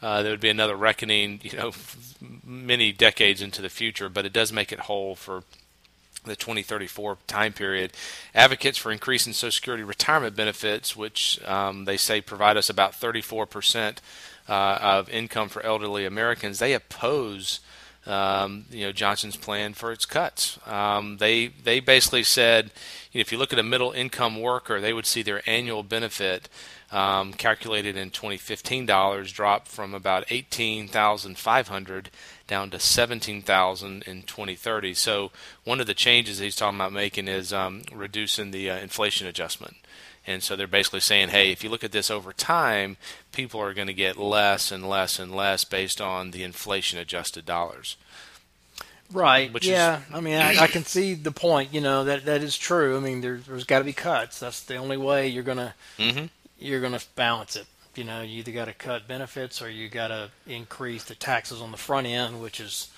Uh, 0.01 0.23
there 0.23 0.31
would 0.31 0.41
be 0.41 0.49
another 0.49 0.75
reckoning, 0.75 1.39
you 1.43 1.55
know, 1.55 1.71
many 2.43 2.91
decades 2.91 3.41
into 3.41 3.61
the 3.61 3.69
future, 3.69 4.09
but 4.09 4.25
it 4.25 4.33
does 4.33 4.51
make 4.51 4.71
it 4.71 4.81
whole 4.81 5.15
for 5.15 5.43
the 6.24 6.36
2034 6.36 7.18
time 7.27 7.53
period. 7.53 7.94
Advocates 8.34 8.77
for 8.77 8.92
increasing 8.92 9.34
Social 9.34 9.51
Security 9.51 9.84
retirement 9.84 10.36
benefits, 10.36 10.96
which 10.96 11.39
um, 11.46 11.86
they 11.86 11.98
say 11.98 12.22
provide 12.22 12.58
us 12.58 12.70
about 12.70 12.96
34 12.96 13.46
percent 13.46 14.01
uh, 14.48 14.77
of 14.82 15.10
income 15.10 15.50
for 15.50 15.63
elderly 15.63 16.06
Americans, 16.06 16.60
they 16.60 16.74
oppose 16.74 17.60
um, 18.05 18.65
you 18.69 18.86
know 18.86 18.91
Johnson's 18.91 19.38
plan 19.38 19.74
for 19.74 19.91
its 19.91 20.05
cuts. 20.05 20.60
Um, 20.67 21.17
they 21.17 21.48
they 21.48 21.79
basically 21.79 22.24
said, 22.24 22.72
you 23.12 23.19
know, 23.19 23.22
if 23.22 23.31
you 23.31 23.38
look 23.38 23.53
at 23.53 23.60
a 23.60 23.63
middle 23.63 23.91
income 23.91 24.41
worker, 24.41 24.81
they 24.81 24.93
would 24.93 25.05
see 25.05 25.22
their 25.22 25.48
annual 25.48 25.83
benefit 25.83 26.50
um, 26.91 27.33
calculated 27.33 27.95
in 27.98 28.10
2015 28.10 28.86
dollars 28.86 29.31
drop 29.31 29.67
from 29.67 29.93
about 29.93 30.25
18,500 30.29 32.10
down 32.45 32.69
to 32.69 32.79
17,000 32.79 34.03
in 34.03 34.24
2030. 34.24 34.93
So 34.93 35.31
one 35.63 35.79
of 35.79 35.88
the 35.88 35.93
changes 35.93 36.39
he's 36.39 36.55
talking 36.55 36.77
about 36.77 36.93
making 36.93 37.27
is 37.27 37.53
um, 37.53 37.83
reducing 37.91 38.51
the 38.51 38.69
uh, 38.69 38.77
inflation 38.77 39.27
adjustment. 39.27 39.77
And 40.25 40.42
so 40.42 40.56
they're 40.56 40.68
basically 40.68 41.01
saying, 41.01 41.30
hey, 41.30 41.51
if 41.51 41.63
you 41.63 41.70
look 41.70 41.84
at 41.84 41.92
this 41.92 42.10
over 42.10 42.32
time, 42.32 42.98
people 43.32 43.60
are 43.60 43.74
going 43.74 43.88
to 43.88 43.94
get 43.94 44.18
less 44.18 44.72
and 44.72 44.88
less 44.88 45.20
and 45.20 45.36
less 45.36 45.65
based 45.65 46.00
on 46.00 46.32
the 46.32 46.44
inflation 46.44 46.98
adjusted 46.98 47.46
dollars. 47.46 47.98
Right. 49.12 49.51
Which 49.51 49.68
yeah. 49.68 49.98
Is, 49.98 50.03
I 50.13 50.20
mean, 50.22 50.36
I, 50.36 50.63
I, 50.63 50.68
can 50.68 50.86
see 50.86 51.13
the 51.13 51.32
point. 51.32 51.74
You 51.74 51.82
know 51.82 52.06
that 52.06 52.25
that 52.25 52.42
is 52.42 52.58
true. 52.58 52.98
I 52.98 53.00
mean, 53.00 53.22
there, 53.22 53.38
has 53.38 53.65
got 53.65 53.80
to 53.80 53.86
be 53.86 53.94
cuts. 53.94 54.39
That's 54.39 54.62
the 54.63 54.77
only 54.77 54.98
way 54.98 55.27
you're 55.27 55.44
gonna 55.44 55.75
mm-hmm. 56.00 56.25
you're 56.58 56.82
gonna 56.82 57.01
balance 57.15 57.56
it. 57.56 57.68
You 57.96 58.06
know, 58.06 58.22
you 58.22 58.39
either 58.39 58.51
got 58.51 58.65
to 58.65 58.74
cut 58.74 59.08
benefits 59.08 59.62
or 59.62 59.70
you 59.70 59.88
got 59.88 60.08
to 60.08 60.32
increase 60.48 61.03
the 61.03 61.13
taxes 61.13 61.62
on 61.62 61.70
the 61.70 61.77
front 61.77 62.08
end, 62.08 62.42
which 62.42 62.60
is 62.60 62.89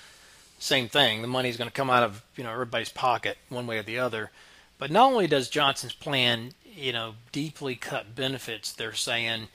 same 0.58 0.88
thing. 0.88 1.20
The 1.20 1.28
money's 1.28 1.58
going 1.58 1.68
to 1.68 1.74
come 1.74 1.90
out 1.90 2.02
of 2.02 2.22
you 2.36 2.44
know 2.44 2.52
everybody's 2.52 2.88
pocket 2.88 3.36
one 3.48 3.66
way 3.66 3.78
or 3.78 3.82
the 3.82 3.98
other. 3.98 4.30
But 4.78 4.90
not 4.90 5.10
only 5.10 5.26
does 5.26 5.48
Johnson's 5.48 5.94
plan 5.94 6.52
you 6.76 6.92
know, 6.92 7.14
deeply 7.32 7.74
cut 7.74 8.14
benefits, 8.14 8.72
they're 8.72 8.92
saying 8.92 9.48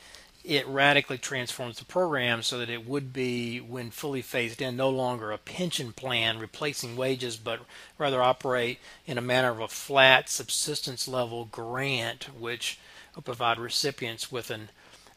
it 0.43 0.67
radically 0.67 1.19
transforms 1.19 1.77
the 1.77 1.85
program 1.85 2.41
so 2.41 2.57
that 2.57 2.69
it 2.69 2.87
would 2.87 3.13
be, 3.13 3.59
when 3.59 3.91
fully 3.91 4.23
phased 4.23 4.61
in, 4.61 4.75
no 4.75 4.89
longer 4.89 5.31
a 5.31 5.37
pension 5.37 5.93
plan 5.93 6.39
replacing 6.39 6.97
wages, 6.97 7.37
but 7.37 7.59
rather 7.99 8.21
operate 8.23 8.79
in 9.05 9.17
a 9.17 9.21
manner 9.21 9.51
of 9.51 9.59
a 9.59 9.67
flat 9.67 10.29
subsistence 10.29 11.07
level 11.07 11.45
grant, 11.45 12.23
which 12.37 12.79
will 13.15 13.21
provide 13.21 13.59
recipients 13.59 14.31
with 14.31 14.49
an 14.49 14.69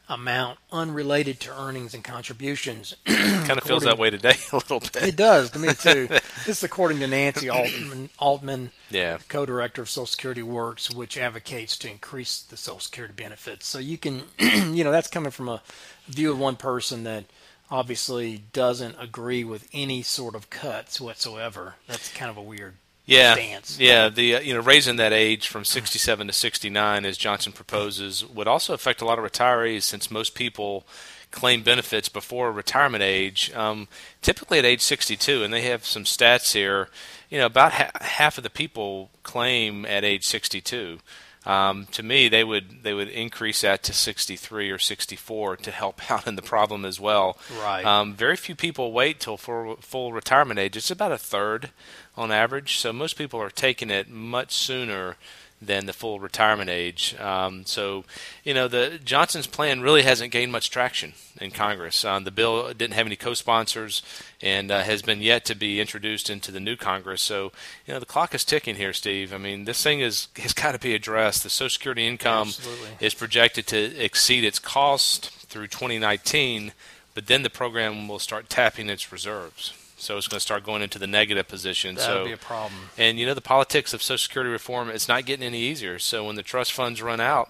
amount 0.07 0.59
unrelated 0.71 1.39
to 1.41 1.59
earnings 1.59 1.93
and 1.93 2.03
contributions. 2.03 2.95
kind 3.05 3.57
of 3.57 3.63
feels 3.63 3.83
that 3.83 3.97
way 3.97 4.09
today 4.09 4.35
a 4.51 4.55
little 4.55 4.79
bit. 4.79 4.97
It 4.97 5.15
does 5.15 5.51
to 5.51 5.59
me 5.59 5.69
too. 5.73 6.07
this 6.45 6.57
is 6.57 6.63
according 6.63 6.99
to 6.99 7.07
Nancy 7.07 7.49
Altman, 7.49 8.09
Altman 8.19 8.71
yeah. 8.89 9.17
co-director 9.27 9.81
of 9.81 9.89
Social 9.89 10.05
Security 10.05 10.43
Works, 10.43 10.91
which 10.91 11.17
advocates 11.17 11.77
to 11.79 11.89
increase 11.89 12.41
the 12.41 12.57
Social 12.57 12.79
Security 12.79 13.13
benefits. 13.15 13.65
So 13.65 13.79
you 13.79 13.97
can, 13.97 14.23
you 14.39 14.83
know, 14.83 14.91
that's 14.91 15.09
coming 15.09 15.31
from 15.31 15.49
a 15.49 15.61
view 16.07 16.31
of 16.31 16.39
one 16.39 16.55
person 16.55 17.03
that 17.03 17.25
obviously 17.71 18.43
doesn't 18.53 18.95
agree 18.99 19.43
with 19.43 19.67
any 19.73 20.01
sort 20.01 20.35
of 20.35 20.49
cuts 20.49 21.01
whatsoever. 21.01 21.75
That's 21.87 22.13
kind 22.13 22.29
of 22.29 22.37
a 22.37 22.41
weird 22.41 22.75
yeah, 23.05 23.33
stance. 23.33 23.79
Yeah, 23.79 24.09
the 24.09 24.35
uh, 24.35 24.39
you 24.39 24.53
know 24.53 24.61
raising 24.61 24.95
that 24.97 25.13
age 25.13 25.47
from 25.47 25.63
67 25.63 26.27
to 26.27 26.33
69, 26.33 27.05
as 27.05 27.17
Johnson 27.17 27.51
proposes, 27.51 28.25
would 28.25 28.47
also 28.47 28.73
affect 28.73 29.01
a 29.01 29.05
lot 29.05 29.19
of 29.19 29.25
retirees 29.25 29.83
since 29.83 30.09
most 30.09 30.33
people 30.35 30.85
claim 31.31 31.61
benefits 31.61 32.09
before 32.09 32.51
retirement 32.51 33.03
age, 33.03 33.51
um, 33.53 33.87
typically 34.21 34.57
at 34.57 34.65
age 34.65 34.81
62, 34.81 35.43
and 35.43 35.53
they 35.53 35.61
have 35.63 35.85
some 35.85 36.03
stats 36.03 36.53
here. 36.53 36.89
You 37.29 37.39
know, 37.39 37.45
about 37.47 37.73
ha- 37.73 37.91
half 38.01 38.37
of 38.37 38.43
the 38.43 38.49
people 38.49 39.09
claim 39.23 39.85
at 39.85 40.03
age 40.03 40.23
62. 40.23 40.99
Um, 41.45 41.87
to 41.91 42.01
me, 42.01 42.27
they 42.27 42.43
would 42.43 42.83
they 42.83 42.93
would 42.93 43.09
increase 43.09 43.61
that 43.61 43.83
to 43.83 43.93
63 43.93 44.71
or 44.71 44.79
64 44.79 45.57
to 45.57 45.71
help 45.71 46.11
out 46.11 46.27
in 46.27 46.35
the 46.35 46.41
problem 46.41 46.85
as 46.85 46.99
well. 46.99 47.37
Right. 47.61 47.85
Um, 47.85 48.13
very 48.13 48.35
few 48.35 48.55
people 48.55 48.91
wait 48.91 49.19
till 49.19 49.37
full, 49.37 49.77
full 49.77 50.13
retirement 50.13 50.59
age. 50.59 50.75
It's 50.75 50.91
about 50.91 51.11
a 51.11 51.17
third 51.17 51.69
on 52.17 52.31
average. 52.31 52.77
So 52.77 52.91
most 52.91 53.13
people 53.13 53.41
are 53.41 53.49
taking 53.49 53.89
it 53.89 54.09
much 54.09 54.53
sooner 54.53 55.17
than 55.61 55.85
the 55.85 55.93
full 55.93 56.19
retirement 56.19 56.69
age. 56.69 57.15
Um, 57.19 57.65
so, 57.65 58.03
you 58.43 58.53
know, 58.53 58.67
the 58.67 58.99
Johnson's 59.03 59.47
plan 59.47 59.81
really 59.81 60.03
hasn't 60.03 60.31
gained 60.31 60.51
much 60.51 60.69
traction 60.69 61.13
in 61.39 61.51
Congress. 61.51 62.03
Um, 62.03 62.23
the 62.23 62.31
bill 62.31 62.73
didn't 62.73 62.93
have 62.93 63.05
any 63.05 63.15
co-sponsors 63.15 64.01
and 64.41 64.69
uh, 64.69 64.81
has 64.81 65.01
been 65.01 65.21
yet 65.21 65.45
to 65.45 65.55
be 65.55 65.79
introduced 65.79 66.29
into 66.29 66.51
the 66.51 66.59
new 66.59 66.75
Congress. 66.75 67.21
So, 67.21 67.51
you 67.85 67.93
know, 67.93 67.99
the 67.99 68.05
clock 68.05 68.35
is 68.35 68.43
ticking 68.43 68.75
here, 68.75 68.93
Steve. 68.93 69.33
I 69.33 69.37
mean, 69.37 69.65
this 69.65 69.81
thing 69.81 70.01
is 70.01 70.27
has 70.37 70.53
got 70.53 70.73
to 70.73 70.79
be 70.79 70.93
addressed. 70.93 71.43
The 71.43 71.49
Social 71.49 71.69
Security 71.69 72.05
income 72.05 72.49
Absolutely. 72.49 72.89
is 72.99 73.13
projected 73.13 73.65
to 73.67 73.97
exceed 74.03 74.43
its 74.43 74.59
cost 74.59 75.29
through 75.47 75.67
2019, 75.67 76.73
but 77.13 77.27
then 77.27 77.43
the 77.43 77.49
program 77.49 78.07
will 78.07 78.19
start 78.19 78.49
tapping 78.49 78.89
its 78.89 79.11
reserves. 79.11 79.73
So 80.05 80.17
it's 80.17 80.27
going 80.27 80.37
to 80.37 80.43
start 80.43 80.63
going 80.63 80.83
into 80.83 80.99
the 80.99 81.07
negative 81.07 81.47
position. 81.47 81.95
That'll 81.95 82.17
so, 82.17 82.25
be 82.25 82.31
a 82.31 82.37
problem. 82.37 82.89
And 82.97 83.17
you 83.17 83.25
know 83.25 83.33
the 83.33 83.41
politics 83.41 83.93
of 83.93 84.03
Social 84.03 84.19
Security 84.19 84.51
reform, 84.51 84.89
it's 84.89 85.07
not 85.07 85.25
getting 85.25 85.45
any 85.45 85.59
easier. 85.59 85.97
So 85.97 86.25
when 86.25 86.35
the 86.35 86.43
trust 86.43 86.73
funds 86.73 87.01
run 87.01 87.19
out, 87.19 87.49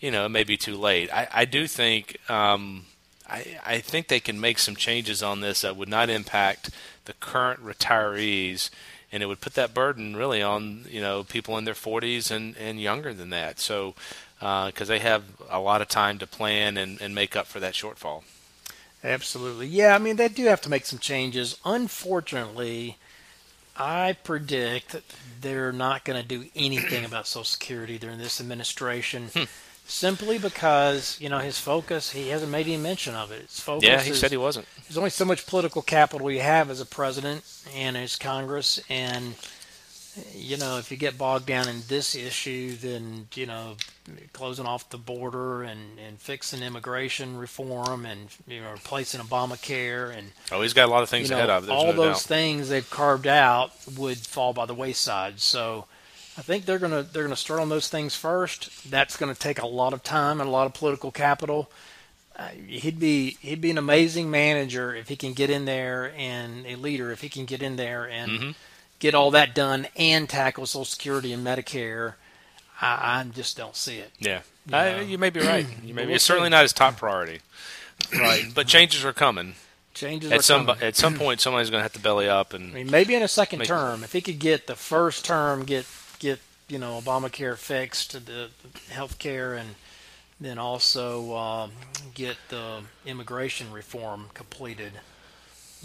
you 0.00 0.10
know 0.10 0.24
it 0.24 0.30
may 0.30 0.44
be 0.44 0.56
too 0.56 0.76
late. 0.76 1.12
I, 1.12 1.28
I 1.30 1.44
do 1.44 1.66
think 1.66 2.16
um, 2.30 2.86
I, 3.28 3.58
I 3.64 3.78
think 3.80 4.08
they 4.08 4.20
can 4.20 4.40
make 4.40 4.58
some 4.58 4.76
changes 4.76 5.22
on 5.22 5.40
this 5.40 5.60
that 5.60 5.76
would 5.76 5.88
not 5.88 6.08
impact 6.08 6.70
the 7.04 7.12
current 7.12 7.64
retirees, 7.64 8.70
and 9.12 9.22
it 9.22 9.26
would 9.26 9.40
put 9.40 9.54
that 9.54 9.74
burden 9.74 10.16
really 10.16 10.42
on 10.42 10.86
you 10.88 11.02
know 11.02 11.22
people 11.22 11.58
in 11.58 11.64
their 11.64 11.74
40s 11.74 12.30
and, 12.30 12.56
and 12.56 12.80
younger 12.80 13.12
than 13.12 13.30
that. 13.30 13.60
So 13.60 13.94
because 14.38 14.88
uh, 14.88 14.94
they 14.94 15.00
have 15.00 15.24
a 15.50 15.60
lot 15.60 15.82
of 15.82 15.88
time 15.88 16.18
to 16.18 16.26
plan 16.26 16.78
and, 16.78 16.98
and 17.02 17.14
make 17.14 17.36
up 17.36 17.46
for 17.46 17.60
that 17.60 17.74
shortfall. 17.74 18.22
Absolutely. 19.02 19.66
Yeah, 19.66 19.94
I 19.94 19.98
mean, 19.98 20.16
they 20.16 20.28
do 20.28 20.44
have 20.44 20.60
to 20.62 20.70
make 20.70 20.84
some 20.84 20.98
changes. 20.98 21.58
Unfortunately, 21.64 22.98
I 23.76 24.16
predict 24.24 24.90
that 24.92 25.04
they're 25.40 25.72
not 25.72 26.04
going 26.04 26.20
to 26.20 26.26
do 26.26 26.46
anything 26.54 27.04
about 27.04 27.26
Social 27.26 27.44
Security 27.44 27.98
during 27.98 28.18
this 28.18 28.40
administration. 28.40 29.28
Hmm. 29.32 29.44
Simply 29.86 30.38
because 30.38 31.20
you 31.20 31.28
know 31.28 31.38
his 31.38 31.58
focus, 31.58 32.12
he 32.12 32.28
hasn't 32.28 32.52
made 32.52 32.66
any 32.66 32.76
mention 32.76 33.16
of 33.16 33.32
it. 33.32 33.42
His 33.42 33.58
focus 33.58 33.88
yeah, 33.88 34.00
he 34.00 34.10
is, 34.10 34.20
said 34.20 34.30
he 34.30 34.36
wasn't. 34.36 34.66
There's 34.86 34.96
only 34.98 35.10
so 35.10 35.24
much 35.24 35.46
political 35.46 35.82
capital 35.82 36.30
you 36.30 36.40
have 36.40 36.70
as 36.70 36.80
a 36.80 36.86
president 36.86 37.42
and 37.74 37.96
as 37.96 38.14
Congress, 38.14 38.80
and 38.88 39.34
you 40.34 40.56
know, 40.56 40.78
if 40.78 40.90
you 40.90 40.96
get 40.96 41.18
bogged 41.18 41.46
down 41.46 41.68
in 41.68 41.82
this 41.88 42.14
issue, 42.14 42.74
then 42.76 43.28
you 43.34 43.46
know, 43.46 43.76
closing 44.32 44.66
off 44.66 44.88
the 44.90 44.98
border 44.98 45.62
and 45.62 45.98
and 45.98 46.18
fixing 46.18 46.62
immigration 46.62 47.36
reform 47.36 48.06
and 48.06 48.28
you 48.46 48.60
know, 48.60 48.72
replacing 48.72 49.20
Obamacare 49.20 50.16
and 50.16 50.32
oh, 50.52 50.62
he's 50.62 50.74
got 50.74 50.88
a 50.88 50.90
lot 50.90 51.02
of 51.02 51.08
things 51.08 51.28
you 51.28 51.36
know, 51.36 51.38
ahead 51.38 51.50
of. 51.50 51.66
There's 51.66 51.76
all 51.76 51.86
no 51.86 51.92
those 51.92 52.18
doubt. 52.18 52.28
things 52.28 52.68
they've 52.68 52.88
carved 52.88 53.26
out 53.26 53.72
would 53.96 54.18
fall 54.18 54.52
by 54.52 54.66
the 54.66 54.74
wayside. 54.74 55.40
So. 55.40 55.86
I 56.38 56.42
think 56.42 56.64
they're 56.64 56.78
gonna 56.78 57.02
they're 57.02 57.24
gonna 57.24 57.36
start 57.36 57.60
on 57.60 57.68
those 57.68 57.88
things 57.88 58.14
first. 58.14 58.90
That's 58.90 59.16
gonna 59.16 59.34
take 59.34 59.60
a 59.60 59.66
lot 59.66 59.92
of 59.92 60.02
time 60.02 60.40
and 60.40 60.48
a 60.48 60.50
lot 60.50 60.64
of 60.64 60.72
political 60.72 61.10
capital. 61.10 61.70
Uh, 62.34 62.48
he'd 62.66 62.98
be 62.98 63.36
he'd 63.42 63.60
be 63.60 63.70
an 63.70 63.76
amazing 63.76 64.30
manager 64.30 64.94
if 64.94 65.08
he 65.08 65.16
can 65.16 65.34
get 65.34 65.50
in 65.50 65.66
there 65.66 66.14
and 66.16 66.64
a 66.66 66.76
leader 66.76 67.10
if 67.10 67.20
he 67.20 67.28
can 67.28 67.44
get 67.44 67.60
in 67.60 67.76
there 67.76 68.08
and 68.08 68.30
mm-hmm 68.30 68.50
get 69.00 69.14
all 69.14 69.32
that 69.32 69.54
done 69.54 69.88
and 69.96 70.28
tackle 70.28 70.66
Social 70.66 70.84
Security 70.84 71.32
and 71.32 71.44
Medicare, 71.44 72.14
I, 72.80 73.20
I 73.20 73.24
just 73.34 73.56
don't 73.56 73.74
see 73.74 73.98
it. 73.98 74.12
Yeah, 74.20 74.42
you, 74.66 74.76
I, 74.76 75.00
you 75.00 75.18
may 75.18 75.30
be 75.30 75.40
right. 75.40 75.66
You 75.82 75.94
may 75.94 76.06
be. 76.06 76.12
It's 76.12 76.24
certainly 76.24 76.50
not 76.50 76.62
his 76.62 76.72
top 76.72 76.96
priority. 76.96 77.40
right, 78.14 78.44
but 78.54 78.68
changes 78.68 79.04
are 79.04 79.12
coming. 79.12 79.54
Changes 79.92 80.30
at 80.30 80.44
some 80.44 80.66
coming. 80.66 80.82
at 80.82 80.94
some 80.94 81.14
point, 81.16 81.40
somebody's 81.40 81.68
going 81.68 81.80
to 81.80 81.82
have 81.82 81.92
to 81.94 82.00
belly 82.00 82.28
up 82.28 82.54
and. 82.54 82.70
I 82.70 82.74
mean, 82.74 82.90
maybe 82.90 83.14
in 83.14 83.22
a 83.22 83.28
second 83.28 83.64
term, 83.64 84.04
if 84.04 84.12
he 84.12 84.20
could 84.20 84.38
get 84.38 84.68
the 84.68 84.76
first 84.76 85.24
term, 85.24 85.64
get 85.64 85.84
get 86.20 86.38
you 86.68 86.78
know 86.78 87.00
Obamacare 87.00 87.56
fixed, 87.56 88.12
the, 88.12 88.20
the 88.20 88.92
health 88.92 89.18
care, 89.18 89.54
and 89.54 89.74
then 90.40 90.58
also 90.58 91.36
um, 91.36 91.72
get 92.14 92.36
the 92.48 92.82
immigration 93.04 93.72
reform 93.72 94.26
completed. 94.32 94.92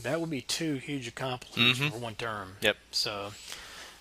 That 0.03 0.19
would 0.19 0.29
be 0.29 0.41
two 0.41 0.75
huge 0.75 1.07
accomplishments 1.07 1.79
mm-hmm. 1.79 1.89
for 1.89 1.97
one 1.97 2.15
term. 2.15 2.57
Yep. 2.61 2.77
So 2.91 3.31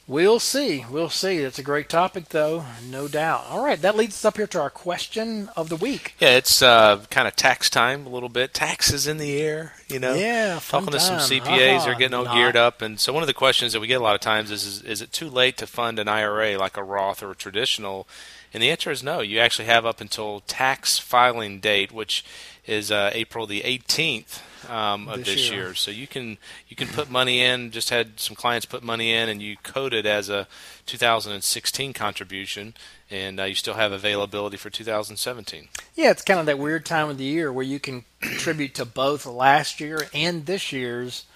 we'll 0.06 0.40
see. 0.40 0.84
We'll 0.90 1.08
see. 1.08 1.40
That's 1.40 1.58
a 1.58 1.62
great 1.62 1.88
topic, 1.88 2.28
though, 2.30 2.64
no 2.88 3.08
doubt. 3.08 3.44
All 3.48 3.64
right, 3.64 3.80
that 3.80 3.96
leads 3.96 4.14
us 4.16 4.24
up 4.24 4.36
here 4.36 4.46
to 4.48 4.60
our 4.60 4.70
question 4.70 5.50
of 5.56 5.68
the 5.68 5.76
week. 5.76 6.14
Yeah, 6.18 6.36
it's 6.36 6.62
uh, 6.62 7.04
kind 7.10 7.28
of 7.28 7.36
tax 7.36 7.70
time 7.70 8.06
a 8.06 8.10
little 8.10 8.28
bit. 8.28 8.54
Taxes 8.54 9.06
in 9.06 9.18
the 9.18 9.40
air, 9.40 9.74
you 9.88 9.98
know. 9.98 10.14
Yeah, 10.14 10.58
talking 10.68 10.92
to 10.92 11.00
some 11.00 11.18
CPAs, 11.18 11.76
uh-huh. 11.76 11.84
they're 11.86 11.94
getting 11.94 12.14
all 12.14 12.24
Not. 12.24 12.34
geared 12.34 12.56
up, 12.56 12.82
and 12.82 12.98
so 13.00 13.12
one 13.12 13.22
of 13.22 13.26
the 13.28 13.34
questions 13.34 13.72
that 13.72 13.80
we 13.80 13.86
get 13.86 14.00
a 14.00 14.04
lot 14.04 14.14
of 14.14 14.20
times 14.20 14.50
is, 14.50 14.66
is: 14.66 14.82
Is 14.82 15.02
it 15.02 15.12
too 15.12 15.30
late 15.30 15.56
to 15.58 15.66
fund 15.66 15.98
an 15.98 16.08
IRA 16.08 16.58
like 16.58 16.76
a 16.76 16.82
Roth 16.82 17.22
or 17.22 17.30
a 17.30 17.36
traditional? 17.36 18.06
And 18.52 18.62
the 18.62 18.70
answer 18.70 18.92
is 18.92 19.02
no. 19.02 19.20
You 19.20 19.40
actually 19.40 19.64
have 19.64 19.84
up 19.84 20.00
until 20.00 20.38
tax 20.46 20.96
filing 20.96 21.58
date, 21.58 21.90
which 21.90 22.24
is 22.66 22.90
uh, 22.90 23.10
April 23.12 23.46
the 23.46 23.62
18th 23.62 24.40
um, 24.70 25.08
of 25.08 25.18
this, 25.18 25.28
this 25.28 25.50
year. 25.50 25.64
year. 25.64 25.74
So 25.74 25.90
you 25.90 26.06
can 26.06 26.38
you 26.68 26.76
can 26.76 26.88
put 26.88 27.10
money 27.10 27.40
in. 27.40 27.70
Just 27.70 27.90
had 27.90 28.18
some 28.20 28.36
clients 28.36 28.66
put 28.66 28.82
money 28.82 29.12
in, 29.12 29.28
and 29.28 29.42
you 29.42 29.56
code 29.62 29.92
it 29.92 30.06
as 30.06 30.28
a 30.28 30.46
2016 30.86 31.92
contribution, 31.92 32.74
and 33.10 33.40
uh, 33.40 33.44
you 33.44 33.54
still 33.54 33.74
have 33.74 33.92
availability 33.92 34.56
for 34.56 34.70
2017. 34.70 35.68
Yeah, 35.94 36.10
it's 36.10 36.22
kind 36.22 36.40
of 36.40 36.46
that 36.46 36.58
weird 36.58 36.84
time 36.84 37.10
of 37.10 37.18
the 37.18 37.24
year 37.24 37.52
where 37.52 37.64
you 37.64 37.80
can 37.80 38.04
contribute 38.20 38.74
to 38.74 38.84
both 38.84 39.26
last 39.26 39.80
year 39.80 40.08
and 40.12 40.46
this 40.46 40.72
year's 40.72 41.26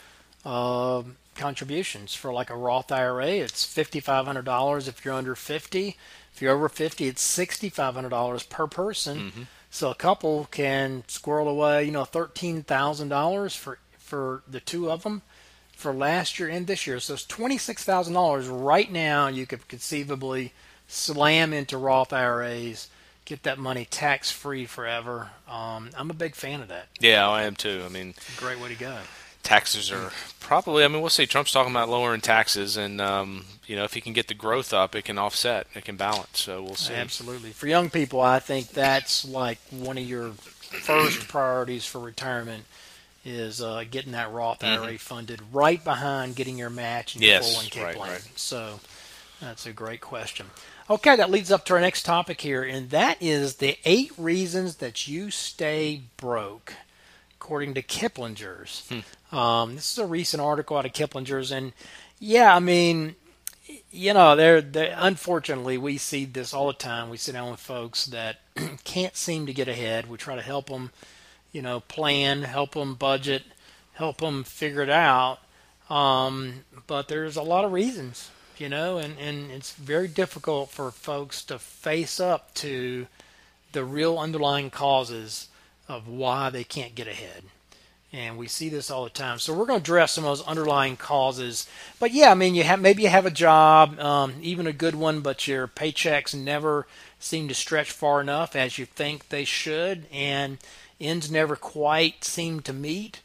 uh, 0.45 1.03
contributions 1.35 2.15
for 2.15 2.33
like 2.33 2.51
a 2.51 2.57
Roth 2.57 2.91
IRA. 2.91 3.29
It's 3.29 3.65
fifty 3.65 4.01
five 4.01 4.27
hundred 4.27 4.45
dollars 4.45 4.89
if 4.89 5.05
you're 5.05 5.15
under 5.15 5.35
fifty. 5.35 5.97
If 6.35 6.43
you're 6.43 6.55
over 6.55 6.69
fifty, 6.69 7.07
it's 7.07 7.23
sixty 7.23 7.69
five 7.69 7.95
hundred 7.95 8.11
dollars 8.11 8.45
per 8.45 8.67
person. 8.67 9.19
Mm-hmm. 9.19 9.43
So 9.71 9.91
a 9.91 9.95
couple 9.95 10.49
can 10.51 11.05
squirrel 11.09 11.49
away, 11.49 11.85
you 11.85 11.91
know, 11.93 12.05
thirteen 12.05 12.63
thousand 12.63 13.09
dollars 13.09 13.55
for 13.55 13.79
for 13.99 14.43
the 14.49 14.61
two 14.61 14.91
of 14.91 15.03
them 15.03 15.23
for 15.73 15.93
last 15.93 16.39
year 16.39 16.49
and 16.49 16.67
this 16.67 16.87
year. 16.87 16.99
So 17.01 17.15
it's 17.15 17.25
twenty 17.25 17.59
six 17.59 17.85
thousand 17.85 18.15
dollars 18.15 18.49
right 18.49 18.91
now. 18.91 19.29
You 19.29 19.47
could 19.47 19.69
conceivably 19.69 20.53
slam 20.87 21.53
into 21.53 21.77
Roth 21.77 22.13
IRAs, 22.13 22.89
get 23.27 23.43
that 23.43 23.59
money 23.59 23.85
tax 23.85 24.31
free 24.31 24.65
forever. 24.65 25.31
Um, 25.47 25.91
I'm 25.97 26.11
a 26.11 26.15
big 26.15 26.35
fan 26.35 26.63
of 26.63 26.69
that. 26.69 26.87
Yeah, 26.99 27.29
I 27.29 27.43
am 27.43 27.55
too. 27.55 27.83
I 27.85 27.89
mean, 27.89 28.15
Great 28.39 28.59
way 28.59 28.71
to 28.71 28.75
go. 28.75 28.97
Taxes 29.43 29.91
are 29.93 30.11
probably. 30.41 30.85
I 30.85 30.89
mean, 30.89 31.01
we'll 31.01 31.11
see. 31.11 31.27
Trump's 31.27 31.53
talking 31.53 31.73
about 31.73 31.89
lowering 31.89 32.21
taxes, 32.21 32.77
and 32.77 33.01
um, 33.01 33.45
you 33.67 33.77
know, 33.77 33.85
if 33.85 33.95
he 33.95 34.01
can 34.01 34.13
get 34.13 34.29
the 34.29 34.35
growth 34.35 34.73
up, 34.73 34.95
it 34.95 35.05
can 35.05 35.19
offset, 35.19 35.67
it 35.75 35.85
can 35.85 35.97
balance. 35.97 36.41
So 36.41 36.63
we'll 36.63 36.75
see. 36.77 36.95
Absolutely. 36.95 37.51
For 37.51 37.67
young 37.67 37.91
people, 37.91 38.21
I 38.21 38.39
think 38.39 38.69
that's 38.69 39.25
like 39.25 39.59
one 39.71 39.99
of 39.99 40.05
your 40.05 40.31
first 40.33 41.29
priorities 41.29 41.87
for 41.87 41.99
retirement 41.99 42.65
is 43.25 43.61
uh, 43.61 43.85
getting 43.91 44.13
that 44.13 44.33
Roth 44.33 44.63
IRA 44.65 44.97
funded 44.99 45.41
right 45.53 45.83
behind 45.83 46.35
getting 46.37 46.57
your 46.57 46.71
match 46.71 47.15
and 47.15 47.23
your 47.25 47.41
Mm-hmm. 47.41 47.45
Yes, 47.45 47.69
401k 47.71 47.85
right, 47.85 47.97
plan. 47.97 48.11
right. 48.13 48.29
So 48.37 48.81
that's 49.41 49.67
a 49.67 49.73
great 49.73 50.01
question. 50.01 50.47
Okay, 50.89 51.17
that 51.17 51.31
leads 51.31 51.51
up 51.51 51.67
to 51.67 51.75
our 51.75 51.81
next 51.81 52.05
topic 52.05 52.41
here, 52.41 52.63
and 52.63 52.89
that 52.91 53.19
is 53.21 53.57
the 53.57 53.77
eight 53.85 54.11
reasons 54.17 54.77
that 54.77 55.07
you 55.07 55.31
stay 55.31 56.03
broke, 56.17 56.73
according 57.41 57.75
to 57.75 57.83
Kiplinger's. 57.83 58.89
Hmm. 58.89 59.37
Um, 59.37 59.77
this 59.77 59.93
is 59.93 59.99
a 59.99 60.07
recent 60.07 60.41
article 60.43 60.77
out 60.77 60.87
of 60.87 60.93
Kiplinger's, 60.93 61.53
and 61.53 61.73
yeah, 62.19 62.55
I 62.55 62.59
mean, 62.59 63.15
you 63.91 64.13
know, 64.13 64.35
they're, 64.35 64.61
they 64.61 64.91
unfortunately 64.91 65.79
we 65.79 65.99
see 65.99 66.25
this 66.25 66.53
all 66.53 66.67
the 66.67 66.73
time. 66.73 67.11
We 67.11 67.17
sit 67.17 67.33
down 67.33 67.51
with 67.51 67.61
folks 67.61 68.07
that 68.07 68.41
can't 68.85 69.17
seem 69.17 69.47
to 69.47 69.53
get 69.55 69.69
ahead. 69.69 70.09
We 70.09 70.17
try 70.17 70.35
to 70.35 70.43
help 70.43 70.69
them, 70.69 70.91
you 71.53 71.63
know, 71.63 71.81
plan, 71.81 72.43
help 72.43 72.73
them 72.73 72.95
budget, 72.95 73.45
help 73.95 74.19
them 74.19 74.45
figure 74.45 74.83
it 74.83 74.91
out. 74.91 75.39
Um, 75.89 76.65
but 76.87 77.09
there's 77.09 77.37
a 77.37 77.43
lot 77.43 77.65
of 77.65 77.73
reasons, 77.73 78.31
you 78.59 78.69
know, 78.69 78.99
and, 78.99 79.17
and 79.19 79.51
it's 79.51 79.73
very 79.73 80.09
difficult 80.09 80.71
for 80.71 80.91
folks 80.91 81.45
to 81.45 81.59
face 81.59 82.21
up 82.21 82.53
to 82.55 83.07
the 83.73 83.85
real 83.85 84.19
underlying 84.19 84.71
causes 84.71 85.49
of 85.89 86.07
why 86.07 86.51
they 86.51 86.65
can't 86.65 86.95
get 86.95 87.09
ahead. 87.09 87.45
And 88.13 88.39
we 88.39 88.49
see 88.49 88.71
this 88.71 88.91
all 88.91 89.05
the 89.05 89.11
time. 89.11 89.39
So 89.39 89.53
we're 89.53 89.67
going 89.67 89.81
to 89.81 89.85
address 89.85 90.13
some 90.13 90.25
of 90.25 90.31
those 90.31 90.47
underlying 90.47 90.97
causes. 90.97 91.69
But 92.01 92.13
yeah, 92.13 92.31
I 92.31 92.35
mean, 92.35 92.55
you 92.55 92.65
have 92.65 92.81
maybe 92.81 93.03
you 93.03 93.09
have 93.09 93.27
a 93.27 93.31
job, 93.31 94.01
um, 94.01 94.35
even 94.41 94.67
a 94.67 94.73
good 94.73 94.95
one, 94.95 95.21
but 95.21 95.47
your 95.47 95.69
paychecks 95.69 96.35
never 96.35 96.87
seem 97.21 97.49
to 97.49 97.55
stretch 97.55 97.91
far 97.91 98.21
enough 98.21 98.57
as 98.57 98.79
you 98.79 98.87
think 98.87 99.29
they 99.29 99.45
should, 99.45 100.07
and 100.11 100.59
ends 101.01 101.31
never 101.31 101.55
quite 101.55 102.25
seem 102.25 102.61
to 102.61 102.73
meet. 102.73 103.21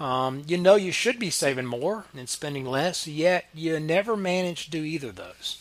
Um, 0.00 0.42
you 0.48 0.58
know 0.58 0.74
you 0.74 0.90
should 0.90 1.20
be 1.20 1.30
saving 1.30 1.66
more 1.66 2.06
and 2.16 2.28
spending 2.28 2.64
less, 2.64 3.06
yet 3.06 3.44
you 3.54 3.78
never 3.78 4.16
manage 4.16 4.64
to 4.64 4.70
do 4.70 4.82
either 4.82 5.08
of 5.08 5.16
those. 5.16 5.58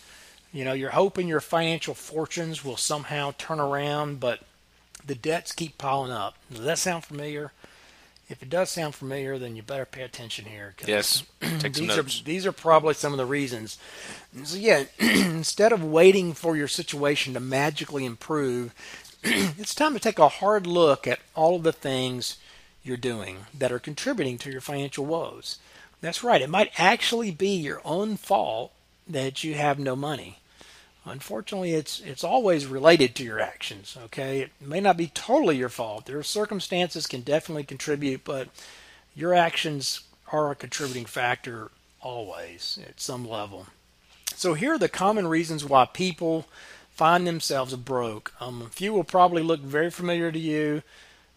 You 0.51 0.65
know, 0.65 0.73
you're 0.73 0.91
hoping 0.91 1.27
your 1.27 1.41
financial 1.41 1.93
fortunes 1.93 2.63
will 2.63 2.77
somehow 2.77 3.33
turn 3.37 3.59
around, 3.59 4.19
but 4.19 4.39
the 5.05 5.15
debts 5.15 5.51
keep 5.51 5.77
piling 5.77 6.11
up. 6.11 6.35
Does 6.51 6.63
that 6.65 6.79
sound 6.79 7.03
familiar? 7.05 7.51
If 8.29 8.41
it 8.41 8.49
does 8.49 8.69
sound 8.69 8.95
familiar, 8.95 9.37
then 9.37 9.55
you 9.55 9.61
better 9.61 9.85
pay 9.85 10.01
attention 10.01 10.45
here. 10.45 10.73
'cause 10.77 10.87
Yes, 10.87 11.23
these 11.41 11.97
are 11.97 12.03
these 12.23 12.45
are 12.45 12.51
probably 12.53 12.93
some 12.93 13.11
of 13.13 13.17
the 13.17 13.25
reasons. 13.25 13.77
So 14.43 14.57
yeah, 14.57 14.85
instead 14.99 15.71
of 15.71 15.83
waiting 15.83 16.33
for 16.33 16.55
your 16.55 16.69
situation 16.69 17.33
to 17.33 17.39
magically 17.39 18.05
improve, 18.05 18.73
it's 19.23 19.75
time 19.75 19.93
to 19.93 19.99
take 19.99 20.19
a 20.19 20.29
hard 20.29 20.65
look 20.65 21.05
at 21.05 21.19
all 21.35 21.57
of 21.57 21.63
the 21.63 21.73
things 21.73 22.37
you're 22.83 22.97
doing 22.97 23.45
that 23.53 23.71
are 23.71 23.79
contributing 23.79 24.37
to 24.39 24.51
your 24.51 24.61
financial 24.61 25.05
woes. 25.05 25.59
That's 26.01 26.23
right. 26.23 26.41
It 26.41 26.49
might 26.49 26.71
actually 26.77 27.31
be 27.31 27.49
your 27.55 27.81
own 27.85 28.17
fault 28.17 28.71
that 29.07 29.43
you 29.43 29.53
have 29.55 29.79
no 29.79 29.95
money. 29.95 30.39
Unfortunately, 31.05 31.73
it's 31.73 31.99
it's 31.99 32.23
always 32.23 32.65
related 32.65 33.13
to 33.15 33.23
your 33.23 33.39
actions. 33.39 33.97
Okay, 34.05 34.41
it 34.41 34.51
may 34.61 34.79
not 34.79 34.95
be 34.95 35.07
totally 35.07 35.57
your 35.57 35.69
fault. 35.69 36.05
There 36.05 36.17
are 36.17 36.23
circumstances 36.23 37.07
can 37.07 37.21
definitely 37.21 37.65
contribute, 37.65 38.23
but 38.23 38.47
your 39.15 39.33
actions 39.33 40.01
are 40.31 40.51
a 40.51 40.55
contributing 40.55 41.05
factor 41.05 41.71
always 42.01 42.79
at 42.87 42.99
some 42.99 43.27
level. 43.27 43.67
So 44.35 44.53
here 44.53 44.73
are 44.73 44.79
the 44.79 44.89
common 44.89 45.27
reasons 45.27 45.65
why 45.65 45.85
people 45.85 46.45
find 46.91 47.27
themselves 47.27 47.75
broke. 47.75 48.33
Um, 48.39 48.61
a 48.61 48.69
few 48.69 48.93
will 48.93 49.03
probably 49.03 49.43
look 49.43 49.59
very 49.59 49.89
familiar 49.89 50.31
to 50.31 50.39
you, 50.39 50.83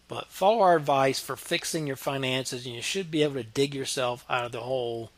but 0.09 0.29
follow 0.29 0.61
our 0.61 0.77
advice 0.77 1.19
for 1.19 1.37
fixing 1.37 1.87
your 1.87 1.97
finances, 1.97 2.67
and 2.67 2.75
you 2.75 2.83
should 2.83 3.11
be 3.11 3.23
able 3.23 3.35
to 3.35 3.43
dig 3.43 3.75
yourself 3.75 4.25
out 4.31 4.45
of 4.45 4.53
the 4.53 4.61
hole 4.61 5.11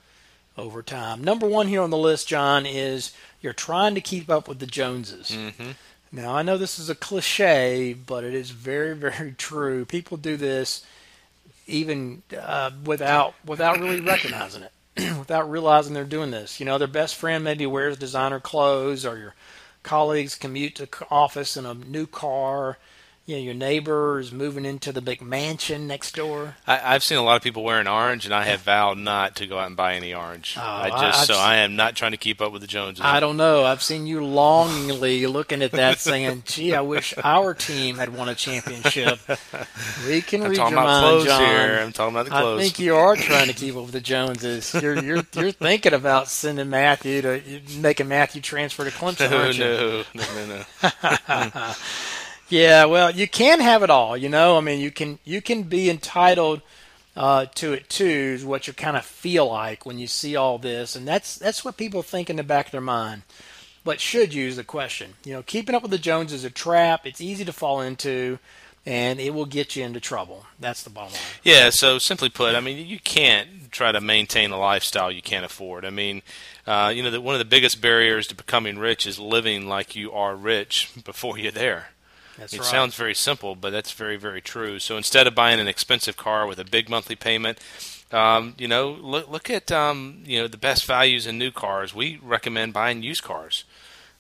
over 0.59 0.83
time. 0.83 1.23
Number 1.23 1.47
one 1.47 1.69
here 1.69 1.83
on 1.83 1.91
the 1.91 1.97
list, 1.97 2.29
John, 2.29 2.67
is 2.67 3.13
you're 3.41 3.53
trying 3.53 3.95
to 3.95 4.01
keep 4.01 4.29
up 4.29 4.49
with 4.49 4.59
the 4.59 4.67
Joneses. 4.67 5.31
Mm-hmm. 5.31 5.71
Now, 6.11 6.35
I 6.35 6.43
know 6.43 6.57
this 6.57 6.79
is 6.79 6.89
a 6.89 6.95
cliche, 6.95 7.95
but 7.95 8.25
it 8.25 8.35
is 8.35 8.51
very, 8.51 8.95
very 9.11 9.33
true. 9.33 9.85
People 9.85 10.17
do 10.17 10.37
this 10.37 10.85
even 11.67 12.23
uh, 12.37 12.71
without 12.85 13.35
without 13.45 13.79
really 13.79 14.01
recognizing 14.01 14.63
it, 14.63 14.73
without 15.19 15.51
realizing 15.51 15.95
they're 15.95 16.05
doing 16.05 16.31
this. 16.31 16.59
You 16.59 16.67
know, 16.67 16.79
their 16.79 16.89
best 16.89 17.15
friend 17.15 17.45
maybe 17.45 17.67
wears 17.67 17.99
designer 17.99 18.41
clothes, 18.41 19.05
or 19.05 19.19
your 19.19 19.35
colleagues 19.83 20.35
commute 20.35 20.75
to 20.77 20.89
office 21.11 21.57
in 21.57 21.67
a 21.67 21.75
new 21.75 22.07
car. 22.07 22.79
You 23.29 23.35
know, 23.37 23.43
your 23.43 23.53
neighbor 23.53 24.19
is 24.21 24.33
moving 24.33 24.65
into 24.65 24.91
the 24.91 25.03
big 25.03 25.21
mansion 25.21 25.87
next 25.87 26.15
door. 26.15 26.57
I, 26.67 26.95
I've 26.95 27.05
seen 27.05 27.19
a 27.19 27.23
lot 27.23 27.37
of 27.37 27.43
people 27.43 27.63
wearing 27.63 27.87
orange, 27.87 28.25
and 28.25 28.35
I 28.35 28.45
have 28.45 28.63
vowed 28.63 28.97
not 28.97 29.37
to 29.37 29.47
go 29.47 29.59
out 29.59 29.67
and 29.67 29.77
buy 29.77 29.97
any 29.97 30.15
orange. 30.15 30.55
Oh, 30.57 30.63
I 30.63 30.89
just 30.89 31.21
I've 31.21 31.27
so 31.27 31.35
s- 31.35 31.39
I 31.39 31.57
am 31.57 31.77
not 31.77 31.95
trying 31.95 32.13
to 32.13 32.17
keep 32.17 32.41
up 32.41 32.53
with 32.53 32.63
the 32.63 32.67
Joneses. 32.67 33.05
I 33.05 33.21
don't 33.21 33.37
know. 33.37 33.67
I've 33.67 33.83
seen 33.83 34.07
you 34.07 34.25
longingly 34.25 35.27
looking 35.27 35.61
at 35.61 35.73
that, 35.73 35.99
saying, 35.99 36.45
"Gee, 36.47 36.75
I 36.75 36.81
wish 36.81 37.13
our 37.23 37.53
team 37.53 37.99
had 37.99 38.17
won 38.17 38.31
a 38.31 38.35
championship." 38.35 39.19
We 40.07 40.23
can 40.23 40.43
I'm 40.45 40.49
read 40.49 40.57
talking 40.57 40.73
your 40.77 40.85
about 40.85 41.03
mind, 41.03 41.05
clothes 41.05 41.27
John. 41.27 41.41
here. 41.43 41.81
I'm 41.83 41.93
talking 41.93 42.15
about 42.15 42.25
the 42.25 42.31
clothes. 42.31 42.61
I 42.61 42.63
think 42.63 42.79
you 42.79 42.97
are 42.97 43.15
trying 43.15 43.49
to 43.49 43.53
keep 43.53 43.77
up 43.77 43.83
with 43.83 43.93
the 43.93 44.01
Joneses. 44.01 44.73
You're 44.73 45.05
you're 45.05 45.23
you're 45.35 45.53
thinking 45.53 45.93
about 45.93 46.29
sending 46.29 46.71
Matthew 46.71 47.21
to 47.21 47.43
making 47.77 48.09
Matthew 48.09 48.41
transfer 48.41 48.85
to 48.85 48.91
Clemson, 48.91 49.31
no, 49.31 49.37
aren't 49.39 49.59
you? 49.59 50.05
no, 50.15 50.25
no, 50.47 50.47
no, 51.29 51.51
no. 51.55 51.75
Yeah, 52.49 52.87
well, 52.87 53.11
you 53.11 53.29
can 53.29 53.61
have 53.61 53.83
it 53.83 53.91
all. 53.91 54.17
You 54.17 54.29
know, 54.29 54.57
I 54.57 54.61
mean, 54.61 54.81
you 54.81 54.91
can 54.91 55.19
you 55.25 55.43
can 55.43 55.65
be 55.65 55.91
entitled 55.91 56.63
uh, 57.17 57.47
to 57.57 57.73
it 57.73 57.89
too. 57.89 58.07
Is 58.07 58.45
what 58.45 58.67
you 58.67 58.73
kind 58.73 58.97
of 58.97 59.05
feel 59.05 59.49
like 59.49 59.85
when 59.85 59.99
you 59.99 60.07
see 60.07 60.37
all 60.37 60.59
this, 60.59 60.97
and 60.97 61.07
that's 61.07 61.37
that's 61.37 61.65
what 61.65 61.77
people 61.77 62.03
think 62.03 62.31
in 62.31 62.37
the 62.37 62.43
back 62.43 62.67
of 62.67 62.73
their 62.73 62.81
mind. 62.81 63.23
But 63.85 64.01
should 64.01 64.35
is 64.35 64.57
the 64.57 64.65
question. 64.65 65.15
You 65.25 65.35
know, 65.35 65.43
keeping 65.43 65.75
up 65.75 65.83
with 65.83 65.91
the 65.91 65.99
Joneses 65.99 66.41
is 66.41 66.45
a 66.45 66.51
trap. 66.51 67.07
It's 67.07 67.21
easy 67.21 67.45
to 67.45 67.53
fall 67.53 67.81
into, 67.81 68.39
and 68.85 69.21
it 69.21 69.33
will 69.33 69.47
get 69.47 69.77
you 69.77 69.85
into 69.85 70.01
trouble. 70.01 70.45
That's 70.59 70.83
the 70.83 70.91
bottom 70.91 71.13
line. 71.13 71.23
Yeah, 71.43 71.71
so 71.71 71.99
simply 71.99 72.29
put, 72.29 72.55
I 72.55 72.61
mean, 72.61 72.87
you 72.87 72.99
can't 72.99 73.71
try 73.71 73.93
to 73.93 74.01
maintain 74.01 74.51
a 74.51 74.59
lifestyle 74.59 75.11
you 75.11 75.23
can't 75.23 75.45
afford. 75.45 75.85
I 75.85 75.91
mean, 75.91 76.23
uh, 76.67 76.93
you 76.95 77.03
know, 77.03 77.21
one 77.21 77.35
of 77.35 77.39
the 77.39 77.45
biggest 77.45 77.81
barriers 77.81 78.27
to 78.29 78.35
becoming 78.35 78.79
rich 78.79 79.07
is 79.07 79.19
living 79.19 79.69
like 79.69 79.97
you 79.97 80.13
are 80.13 80.35
rich 80.35 80.91
before 81.05 81.39
you're 81.39 81.53
there. 81.53 81.89
That's 82.39 82.55
it 82.55 82.61
right. 82.61 82.67
sounds 82.67 82.95
very 82.95 83.15
simple, 83.15 83.57
but 83.57 83.71
that's 83.71 83.93
very, 83.93 84.17
very 84.17 84.41
true. 84.41 84.79
So 84.79 84.97
instead 84.97 85.27
of 85.27 85.35
buying 85.35 85.59
an 85.61 85.69
expensive 85.69 86.17
car 86.17 86.47
with 86.47 86.59
a 86.59 86.65
big 86.65 86.89
monthly 86.89 87.17
payment, 87.17 87.59
um, 88.13 88.55
you 88.57 88.69
know, 88.69 88.91
look 88.91 89.29
look 89.29 89.51
at 89.51 89.71
um, 89.71 90.23
you 90.25 90.41
know 90.41 90.49
the 90.49 90.57
best 90.57 90.87
values 90.87 91.27
in 91.27 91.37
new 91.37 91.51
cars. 91.51 91.95
We 91.95 92.19
recommend 92.23 92.73
buying 92.73 93.03
used 93.03 93.25
cars. 93.25 93.65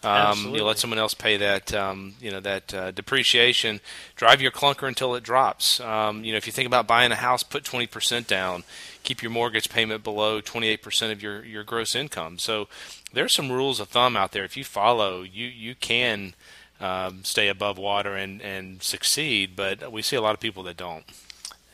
Um, 0.04 0.54
you 0.54 0.62
let 0.62 0.78
someone 0.78 1.00
else 1.00 1.12
pay 1.12 1.37
that, 1.38 1.74
um, 1.74 2.14
you 2.20 2.31
know, 2.31 2.38
that 2.38 2.72
uh, 2.72 2.92
depreciation. 2.92 3.81
Drive 4.14 4.40
your 4.40 4.52
clunker 4.52 4.87
until 4.87 5.16
it 5.16 5.24
drops. 5.24 5.81
Um, 5.81 6.22
you 6.22 6.31
know, 6.31 6.37
if 6.37 6.46
you 6.46 6.52
think 6.52 6.68
about 6.68 6.87
buying 6.87 7.11
a 7.11 7.16
house, 7.16 7.42
put 7.42 7.64
twenty 7.64 7.88
percent 7.88 8.28
down. 8.28 8.62
Keep 9.02 9.22
your 9.22 9.33
mortgage 9.33 9.68
payment 9.68 10.04
below 10.04 10.40
twenty 10.40 10.68
eight 10.68 10.83
percent 10.83 11.12
of 11.12 11.20
your, 11.20 11.44
your 11.44 11.64
gross 11.64 11.96
income. 11.96 12.38
So 12.38 12.68
there's 13.12 13.35
some 13.35 13.50
rules 13.50 13.81
of 13.81 13.88
thumb 13.88 14.16
out 14.16 14.31
there. 14.31 14.44
If 14.44 14.57
you 14.57 14.62
follow, 14.62 15.22
you 15.22 15.46
you 15.46 15.74
can 15.74 16.35
um, 16.80 17.24
stay 17.24 17.48
above 17.48 17.78
water 17.78 18.14
and 18.16 18.40
and 18.42 18.82
succeed. 18.82 19.56
But 19.56 19.90
we 19.92 20.02
see 20.02 20.16
a 20.16 20.22
lot 20.22 20.34
of 20.34 20.40
people 20.40 20.62
that 20.64 20.76
don't. 20.76 21.04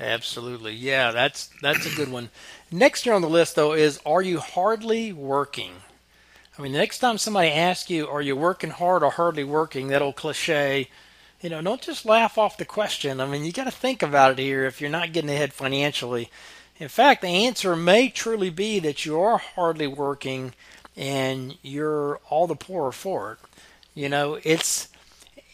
Absolutely. 0.00 0.72
Yeah, 0.74 1.12
that's 1.12 1.48
that's 1.62 1.86
a 1.86 1.90
good 1.90 2.10
one. 2.10 2.30
Next 2.70 3.06
year 3.06 3.14
on 3.14 3.22
the 3.22 3.28
list 3.28 3.54
though 3.56 3.72
is 3.74 4.00
are 4.04 4.22
you 4.22 4.40
hardly 4.40 5.12
working? 5.12 5.72
I 6.58 6.62
mean, 6.62 6.72
the 6.72 6.78
next 6.78 7.00
time 7.00 7.18
somebody 7.18 7.50
asks 7.50 7.90
you, 7.90 8.06
are 8.08 8.22
you 8.22 8.36
working 8.36 8.70
hard 8.70 9.02
or 9.02 9.10
hardly 9.10 9.44
working, 9.44 9.88
that 9.88 10.02
old 10.02 10.16
cliche, 10.16 10.88
you 11.40 11.50
know, 11.50 11.60
don't 11.62 11.82
just 11.82 12.06
laugh 12.06 12.38
off 12.38 12.56
the 12.56 12.64
question. 12.64 13.20
I 13.20 13.26
mean, 13.26 13.44
you 13.44 13.52
got 13.52 13.64
to 13.64 13.72
think 13.72 14.02
about 14.02 14.32
it 14.32 14.38
here. 14.38 14.64
If 14.64 14.80
you're 14.80 14.90
not 14.90 15.12
getting 15.12 15.30
ahead 15.30 15.52
financially, 15.52 16.30
In 16.78 16.88
fact, 16.88 17.22
the 17.22 17.28
answer 17.28 17.76
may 17.76 18.08
truly 18.08 18.50
be 18.50 18.78
that 18.80 19.04
you 19.04 19.20
are 19.20 19.38
hardly 19.38 19.86
working 19.86 20.54
and 20.96 21.56
you're 21.62 22.16
all 22.30 22.46
the 22.46 22.56
poorer 22.56 22.92
for 22.92 23.32
it. 23.32 23.38
You 23.94 24.08
know, 24.08 24.38
it's 24.42 24.88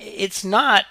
it's 0.00 0.44
not 0.44 0.86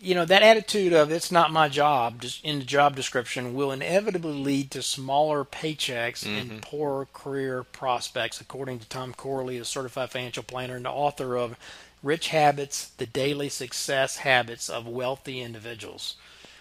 you 0.00 0.14
know 0.14 0.24
that 0.24 0.42
attitude 0.42 0.92
of 0.92 1.12
it's 1.12 1.30
not 1.30 1.52
my 1.52 1.68
job 1.68 2.22
just 2.22 2.44
in 2.44 2.58
the 2.58 2.64
job 2.64 2.96
description 2.96 3.54
will 3.54 3.70
inevitably 3.70 4.32
lead 4.32 4.70
to 4.70 4.82
smaller 4.82 5.44
paychecks 5.44 6.24
mm-hmm. 6.24 6.50
and 6.50 6.62
poorer 6.62 7.06
career 7.12 7.62
prospects 7.62 8.40
according 8.40 8.78
to 8.78 8.88
tom 8.88 9.12
corley 9.14 9.58
a 9.58 9.64
certified 9.64 10.10
financial 10.10 10.42
planner 10.42 10.76
and 10.76 10.84
the 10.84 10.90
author 10.90 11.36
of 11.36 11.56
rich 12.02 12.28
habits 12.28 12.88
the 12.96 13.06
daily 13.06 13.48
success 13.48 14.18
habits 14.18 14.68
of 14.68 14.86
wealthy 14.86 15.40
individuals 15.40 16.16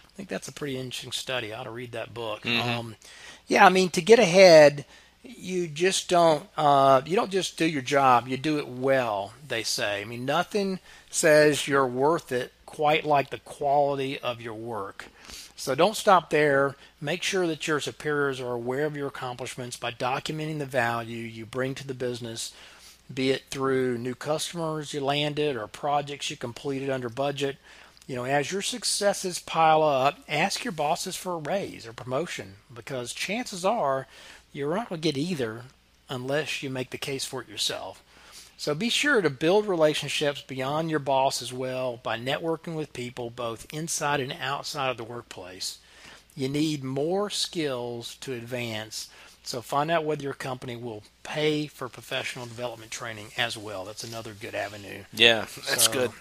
i 0.05 0.12
think 0.15 0.27
that's 0.27 0.49
a 0.49 0.53
pretty 0.53 0.77
interesting 0.77 1.12
study 1.12 1.53
i 1.53 1.59
ought 1.59 1.63
to 1.63 1.71
read 1.71 1.93
that 1.93 2.13
book 2.13 2.41
mm-hmm. 2.41 2.69
um, 2.69 2.95
yeah 3.47 3.65
i 3.65 3.69
mean 3.69 3.89
to 3.89 4.01
get 4.01 4.19
ahead 4.19 4.85
you 5.23 5.67
just 5.67 6.10
don't 6.10 6.47
uh, 6.58 7.01
you 7.05 7.15
don't 7.15 7.32
just 7.32 7.58
do 7.58 7.65
your 7.65 7.82
job 7.82 8.27
you 8.27 8.38
do 8.38 8.58
it 8.58 8.67
well 8.67 9.34
they 9.47 9.63
say. 9.63 10.01
I 10.01 10.05
mean 10.05 10.25
nothing 10.25 10.79
says 11.10 11.67
you're 11.67 11.88
worth 11.88 12.32
it 12.32 12.53
quite 12.65 13.05
like 13.05 13.29
the 13.29 13.39
quality 13.39 14.19
of 14.19 14.41
your 14.41 14.53
work. 14.53 15.08
So 15.55 15.75
don't 15.75 15.97
stop 15.97 16.29
there. 16.29 16.75
Make 17.01 17.21
sure 17.21 17.45
that 17.47 17.67
your 17.67 17.82
superiors 17.82 18.39
are 18.39 18.53
aware 18.53 18.86
of 18.86 18.95
your 18.95 19.08
accomplishments 19.08 19.75
by 19.75 19.91
documenting 19.91 20.60
the 20.60 20.65
value 20.65 21.17
you 21.17 21.45
bring 21.45 21.75
to 21.75 21.86
the 21.88 21.93
business 21.93 22.53
be 23.13 23.32
it 23.32 23.43
through 23.49 23.97
new 23.97 24.13
customers 24.13 24.93
you 24.93 25.01
landed 25.01 25.55
or 25.55 25.65
projects 25.67 26.29
you 26.29 26.38
completed 26.38 26.89
under 26.89 27.10
budget. 27.10 27.58
You 28.08 28.15
know 28.15 28.23
as 28.23 28.51
your 28.51 28.62
successes 28.62 29.39
pile 29.39 29.84
up 29.84 30.17
ask 30.27 30.63
your 30.63 30.71
bosses 30.71 31.15
for 31.15 31.34
a 31.34 31.38
raise 31.38 31.86
or 31.86 31.93
promotion 31.93 32.55
because 32.73 33.13
chances 33.13 33.63
are 33.63 34.08
you're 34.51 34.75
not 34.75 34.89
going 34.89 35.01
to 35.01 35.12
get 35.12 35.17
either 35.17 35.63
unless 36.09 36.63
you 36.63 36.69
make 36.69 36.89
the 36.89 36.97
case 36.97 37.25
for 37.25 37.41
it 37.41 37.49
yourself. 37.49 38.03
So 38.57 38.75
be 38.75 38.89
sure 38.89 39.21
to 39.21 39.29
build 39.29 39.67
relationships 39.67 40.41
beyond 40.41 40.89
your 40.89 40.99
boss 40.99 41.41
as 41.41 41.53
well 41.53 41.97
by 42.03 42.17
networking 42.17 42.75
with 42.75 42.91
people 42.91 43.29
both 43.29 43.65
inside 43.73 44.19
and 44.19 44.35
outside 44.41 44.89
of 44.89 44.97
the 44.97 45.03
workplace. 45.03 45.77
You 46.35 46.49
need 46.49 46.83
more 46.83 47.29
skills 47.29 48.15
to 48.15 48.33
advance 48.33 49.09
so 49.49 49.63
find 49.63 49.89
out 49.89 50.05
whether 50.05 50.21
your 50.21 50.33
company 50.33 50.75
will 50.75 51.01
pay 51.23 51.65
for 51.65 51.89
professional 51.89 52.45
development 52.45 52.91
training 52.91 53.29
as 53.35 53.57
well. 53.57 53.83
That's 53.83 54.03
another 54.03 54.33
good 54.39 54.53
avenue. 54.53 55.05
Yeah, 55.12 55.47
that's 55.67 55.85
so, 55.85 55.91
good. 55.91 56.12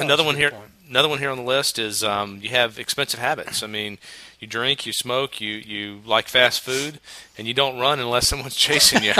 another 0.00 0.24
one 0.24 0.36
here. 0.36 0.52
Point. 0.52 0.70
Another 0.88 1.10
one 1.10 1.18
here 1.18 1.28
on 1.28 1.36
the 1.36 1.44
list 1.44 1.78
is 1.78 2.02
um, 2.02 2.38
you 2.40 2.48
have 2.48 2.78
expensive 2.78 3.20
habits. 3.20 3.62
I 3.62 3.66
mean, 3.66 3.98
you 4.40 4.46
drink, 4.48 4.86
you 4.86 4.94
smoke, 4.94 5.38
you 5.38 5.52
you 5.56 6.00
like 6.06 6.28
fast 6.28 6.62
food, 6.62 6.98
and 7.36 7.46
you 7.46 7.52
don't 7.52 7.78
run 7.78 8.00
unless 8.00 8.26
someone's 8.26 8.56
chasing 8.56 9.02
you. 9.02 9.12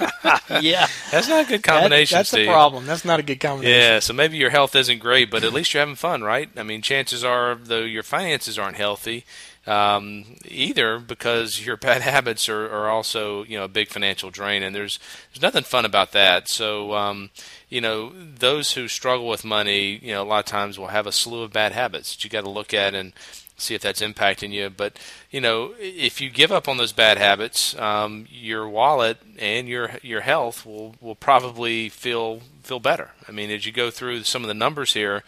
yeah, 0.62 0.86
that's 1.10 1.28
not 1.28 1.44
a 1.44 1.48
good 1.48 1.62
combination. 1.62 2.14
That, 2.14 2.20
that's 2.20 2.30
Steve. 2.30 2.48
a 2.48 2.50
problem. 2.50 2.86
That's 2.86 3.04
not 3.04 3.20
a 3.20 3.22
good 3.22 3.38
combination. 3.38 3.78
Yeah, 3.78 3.98
so 3.98 4.14
maybe 4.14 4.38
your 4.38 4.48
health 4.48 4.74
isn't 4.74 4.98
great, 4.98 5.30
but 5.30 5.44
at 5.44 5.52
least 5.52 5.74
you're 5.74 5.82
having 5.82 5.94
fun, 5.94 6.22
right? 6.22 6.48
I 6.56 6.62
mean, 6.62 6.80
chances 6.80 7.22
are, 7.22 7.54
though 7.54 7.82
your 7.82 8.02
finances 8.02 8.58
aren't 8.58 8.76
healthy, 8.76 9.26
um, 9.66 10.36
either 10.44 10.98
because 10.98 11.64
your 11.64 11.76
bad 11.88 12.02
habits 12.02 12.48
are, 12.48 12.66
are 12.66 12.88
also 12.88 13.44
you 13.44 13.58
know 13.58 13.64
a 13.64 13.68
big 13.68 13.88
financial 13.88 14.30
drain, 14.30 14.62
and 14.62 14.74
there's 14.74 14.98
there's 15.32 15.42
nothing 15.42 15.64
fun 15.64 15.84
about 15.84 16.12
that. 16.12 16.48
So 16.48 16.94
um, 16.94 17.30
you 17.68 17.80
know 17.80 18.12
those 18.12 18.72
who 18.72 18.88
struggle 18.88 19.28
with 19.28 19.44
money, 19.44 19.98
you 20.02 20.12
know 20.12 20.22
a 20.22 20.24
lot 20.24 20.40
of 20.40 20.46
times 20.46 20.78
will 20.78 20.88
have 20.88 21.06
a 21.06 21.12
slew 21.12 21.42
of 21.42 21.52
bad 21.52 21.72
habits 21.72 22.14
that 22.14 22.24
you 22.24 22.30
got 22.30 22.44
to 22.44 22.50
look 22.50 22.74
at 22.74 22.94
and 22.94 23.12
see 23.60 23.74
if 23.74 23.82
that's 23.82 24.00
impacting 24.00 24.50
you. 24.50 24.70
But 24.70 24.98
you 25.30 25.40
know, 25.40 25.74
if 25.78 26.20
you 26.20 26.30
give 26.30 26.50
up 26.50 26.68
on 26.68 26.76
those 26.76 26.92
bad 26.92 27.18
habits, 27.18 27.78
um, 27.78 28.26
your 28.30 28.68
wallet 28.68 29.18
and 29.38 29.68
your 29.68 29.92
your 30.02 30.22
health 30.22 30.66
will 30.66 30.94
will 31.00 31.14
probably 31.14 31.88
feel 31.88 32.40
feel 32.62 32.80
better. 32.80 33.10
I 33.28 33.32
mean, 33.32 33.50
as 33.50 33.66
you 33.66 33.72
go 33.72 33.90
through 33.90 34.22
some 34.24 34.42
of 34.42 34.48
the 34.48 34.54
numbers 34.54 34.92
here, 34.94 35.22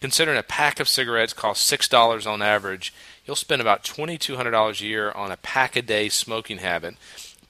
considering 0.00 0.38
a 0.38 0.42
pack 0.42 0.80
of 0.80 0.88
cigarettes 0.88 1.32
costs 1.32 1.64
six 1.64 1.88
dollars 1.88 2.26
on 2.26 2.42
average, 2.42 2.92
you'll 3.24 3.36
spend 3.36 3.60
about 3.60 3.84
$2,200 3.84 4.80
a 4.80 4.84
year 4.84 5.12
on 5.12 5.30
a 5.30 5.36
pack 5.36 5.76
a 5.76 5.82
day 5.82 6.08
smoking 6.08 6.58
habit. 6.58 6.96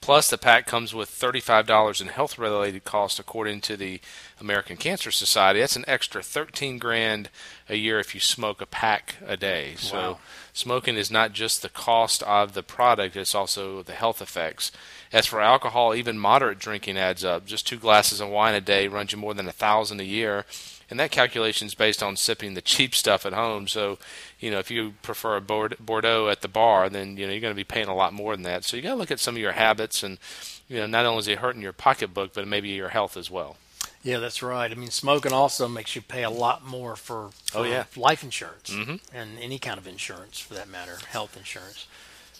Plus, 0.01 0.27
the 0.27 0.37
pack 0.37 0.65
comes 0.65 0.95
with 0.95 1.09
$35 1.11 2.01
in 2.01 2.07
health 2.07 2.39
related 2.39 2.83
costs 2.83 3.19
according 3.19 3.61
to 3.61 3.77
the 3.77 4.01
American 4.39 4.75
Cancer 4.75 5.11
Society. 5.11 5.59
That's 5.59 5.75
an 5.75 5.85
extra 5.87 6.23
13 6.23 6.79
grand 6.79 7.29
a 7.69 7.75
year 7.75 7.99
if 7.99 8.15
you 8.15 8.19
smoke 8.19 8.61
a 8.61 8.65
pack 8.65 9.17
a 9.23 9.37
day. 9.37 9.75
So, 9.77 9.97
wow. 9.97 10.17
smoking 10.53 10.97
is 10.97 11.11
not 11.11 11.33
just 11.33 11.61
the 11.61 11.69
cost 11.69 12.23
of 12.23 12.53
the 12.53 12.63
product, 12.63 13.15
it's 13.15 13.35
also 13.35 13.83
the 13.83 13.93
health 13.93 14.23
effects. 14.23 14.71
As 15.13 15.27
for 15.27 15.39
alcohol, 15.39 15.93
even 15.93 16.17
moderate 16.17 16.57
drinking 16.57 16.97
adds 16.97 17.23
up. 17.23 17.45
Just 17.45 17.67
two 17.67 17.77
glasses 17.77 18.19
of 18.19 18.29
wine 18.29 18.55
a 18.55 18.61
day 18.61 18.87
runs 18.87 19.11
you 19.11 19.19
more 19.19 19.35
than 19.35 19.47
a 19.47 19.51
thousand 19.51 19.99
a 19.99 20.03
year 20.05 20.45
and 20.91 20.99
that 20.99 21.09
calculation 21.09 21.65
is 21.65 21.73
based 21.73 22.03
on 22.03 22.17
sipping 22.17 22.53
the 22.53 22.61
cheap 22.61 22.93
stuff 22.93 23.25
at 23.25 23.31
home. 23.31 23.67
So, 23.67 23.97
you 24.41 24.51
know, 24.51 24.59
if 24.59 24.69
you 24.69 24.95
prefer 25.01 25.37
a 25.37 25.41
Bordeaux 25.41 26.27
at 26.27 26.41
the 26.41 26.49
bar, 26.49 26.89
then 26.89 27.15
you 27.15 27.25
know 27.25 27.31
you're 27.31 27.41
going 27.41 27.53
to 27.53 27.55
be 27.55 27.63
paying 27.63 27.87
a 27.87 27.95
lot 27.95 28.13
more 28.13 28.35
than 28.35 28.43
that. 28.43 28.65
So 28.65 28.75
you 28.75 28.83
got 28.83 28.89
to 28.89 28.95
look 28.95 29.09
at 29.09 29.21
some 29.21 29.35
of 29.35 29.41
your 29.41 29.53
habits, 29.53 30.03
and 30.03 30.19
you 30.67 30.77
know, 30.77 30.85
not 30.85 31.05
only 31.05 31.19
is 31.19 31.27
it 31.29 31.39
hurting 31.39 31.61
your 31.61 31.73
pocketbook, 31.73 32.33
but 32.33 32.47
maybe 32.47 32.69
your 32.69 32.89
health 32.89 33.15
as 33.15 33.31
well. 33.31 33.55
Yeah, 34.03 34.17
that's 34.17 34.43
right. 34.43 34.69
I 34.69 34.75
mean, 34.75 34.89
smoking 34.89 35.31
also 35.31 35.67
makes 35.67 35.95
you 35.95 36.01
pay 36.01 36.23
a 36.23 36.29
lot 36.29 36.65
more 36.65 36.95
for, 36.95 37.29
for 37.45 37.59
oh, 37.59 37.63
yeah. 37.63 37.85
life 37.95 38.23
insurance 38.23 38.71
mm-hmm. 38.71 38.95
and 39.15 39.37
any 39.39 39.59
kind 39.59 39.77
of 39.77 39.87
insurance 39.87 40.39
for 40.39 40.55
that 40.55 40.67
matter, 40.67 40.97
health 41.09 41.37
insurance. 41.37 41.87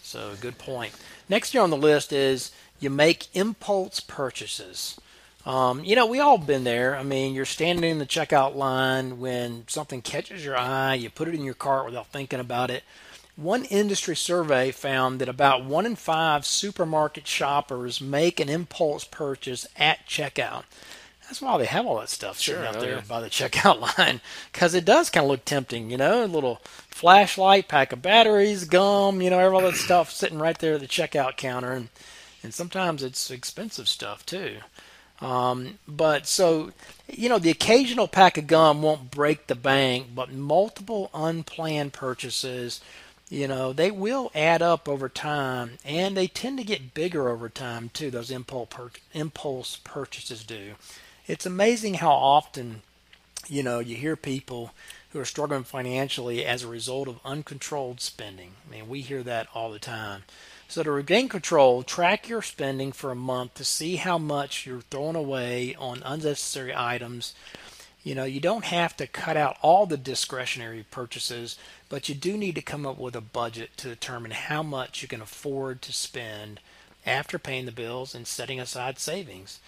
So, 0.02 0.34
good 0.40 0.58
point. 0.58 0.92
Next 1.28 1.54
year 1.54 1.62
on 1.62 1.70
the 1.70 1.76
list 1.76 2.12
is 2.12 2.50
you 2.80 2.90
make 2.90 3.34
impulse 3.34 4.00
purchases. 4.00 5.00
Um, 5.44 5.82
you 5.84 5.96
know, 5.96 6.06
we 6.06 6.20
all 6.20 6.38
been 6.38 6.64
there. 6.64 6.96
I 6.96 7.02
mean, 7.02 7.34
you're 7.34 7.44
standing 7.44 7.90
in 7.90 7.98
the 7.98 8.06
checkout 8.06 8.54
line 8.54 9.18
when 9.18 9.64
something 9.66 10.00
catches 10.00 10.44
your 10.44 10.56
eye, 10.56 10.94
you 10.94 11.10
put 11.10 11.28
it 11.28 11.34
in 11.34 11.44
your 11.44 11.54
cart 11.54 11.86
without 11.86 12.08
thinking 12.08 12.40
about 12.40 12.70
it. 12.70 12.84
One 13.34 13.64
industry 13.64 14.14
survey 14.14 14.70
found 14.70 15.20
that 15.20 15.28
about 15.28 15.64
one 15.64 15.86
in 15.86 15.96
five 15.96 16.44
supermarket 16.44 17.26
shoppers 17.26 18.00
make 18.00 18.38
an 18.38 18.48
impulse 18.48 19.04
purchase 19.04 19.66
at 19.76 20.06
checkout. 20.06 20.64
That's 21.24 21.40
why 21.40 21.56
they 21.56 21.64
have 21.64 21.86
all 21.86 21.98
that 21.98 22.10
stuff 22.10 22.38
sitting 22.38 22.60
sure, 22.60 22.68
out 22.68 22.78
there 22.78 22.96
yeah. 22.96 23.02
by 23.08 23.20
the 23.20 23.30
checkout 23.30 23.98
line 23.98 24.20
because 24.52 24.74
it 24.74 24.84
does 24.84 25.08
kind 25.08 25.24
of 25.24 25.30
look 25.30 25.46
tempting, 25.46 25.90
you 25.90 25.96
know, 25.96 26.24
a 26.24 26.26
little 26.26 26.60
flashlight, 26.90 27.68
pack 27.68 27.92
of 27.92 28.02
batteries, 28.02 28.64
gum, 28.64 29.22
you 29.22 29.30
know, 29.30 29.50
all 29.50 29.62
that 29.62 29.76
stuff 29.76 30.12
sitting 30.12 30.38
right 30.38 30.58
there 30.58 30.74
at 30.74 30.80
the 30.80 30.86
checkout 30.86 31.38
counter, 31.38 31.72
and 31.72 31.88
and 32.42 32.52
sometimes 32.52 33.02
it's 33.02 33.30
expensive 33.30 33.88
stuff 33.88 34.26
too. 34.26 34.58
Um, 35.22 35.78
but 35.86 36.26
so, 36.26 36.72
you 37.08 37.28
know, 37.28 37.38
the 37.38 37.50
occasional 37.50 38.08
pack 38.08 38.36
of 38.36 38.48
gum 38.48 38.82
won't 38.82 39.12
break 39.12 39.46
the 39.46 39.54
bank, 39.54 40.08
but 40.14 40.32
multiple 40.32 41.10
unplanned 41.14 41.92
purchases, 41.92 42.80
you 43.30 43.46
know, 43.46 43.72
they 43.72 43.92
will 43.92 44.32
add 44.34 44.62
up 44.62 44.88
over 44.88 45.08
time, 45.08 45.78
and 45.84 46.16
they 46.16 46.26
tend 46.26 46.58
to 46.58 46.64
get 46.64 46.92
bigger 46.92 47.28
over 47.28 47.48
time 47.48 47.90
too. 47.94 48.10
Those 48.10 48.32
impulse 48.32 48.68
impulse 49.14 49.76
purchases 49.84 50.42
do. 50.42 50.74
It's 51.28 51.46
amazing 51.46 51.94
how 51.94 52.12
often, 52.12 52.82
you 53.46 53.62
know, 53.62 53.78
you 53.78 53.94
hear 53.94 54.16
people 54.16 54.74
who 55.10 55.20
are 55.20 55.24
struggling 55.24 55.62
financially 55.62 56.44
as 56.44 56.64
a 56.64 56.68
result 56.68 57.06
of 57.06 57.20
uncontrolled 57.24 58.00
spending. 58.00 58.52
I 58.66 58.72
mean, 58.72 58.88
we 58.88 59.02
hear 59.02 59.22
that 59.22 59.46
all 59.54 59.70
the 59.70 59.78
time. 59.78 60.24
So 60.72 60.82
to 60.82 60.90
regain 60.90 61.28
control, 61.28 61.82
track 61.82 62.30
your 62.30 62.40
spending 62.40 62.92
for 62.92 63.10
a 63.10 63.14
month 63.14 63.52
to 63.56 63.62
see 63.62 63.96
how 63.96 64.16
much 64.16 64.64
you're 64.64 64.80
throwing 64.80 65.16
away 65.16 65.74
on 65.78 66.02
unnecessary 66.02 66.72
items. 66.74 67.34
You 68.02 68.14
know, 68.14 68.24
you 68.24 68.40
don't 68.40 68.64
have 68.64 68.96
to 68.96 69.06
cut 69.06 69.36
out 69.36 69.58
all 69.60 69.84
the 69.84 69.98
discretionary 69.98 70.86
purchases, 70.90 71.58
but 71.90 72.08
you 72.08 72.14
do 72.14 72.38
need 72.38 72.54
to 72.54 72.62
come 72.62 72.86
up 72.86 72.96
with 72.96 73.14
a 73.14 73.20
budget 73.20 73.76
to 73.76 73.88
determine 73.90 74.30
how 74.30 74.62
much 74.62 75.02
you 75.02 75.08
can 75.08 75.20
afford 75.20 75.82
to 75.82 75.92
spend 75.92 76.58
after 77.04 77.38
paying 77.38 77.66
the 77.66 77.70
bills 77.70 78.14
and 78.14 78.26
setting 78.26 78.58
aside 78.58 78.98
savings. 78.98 79.60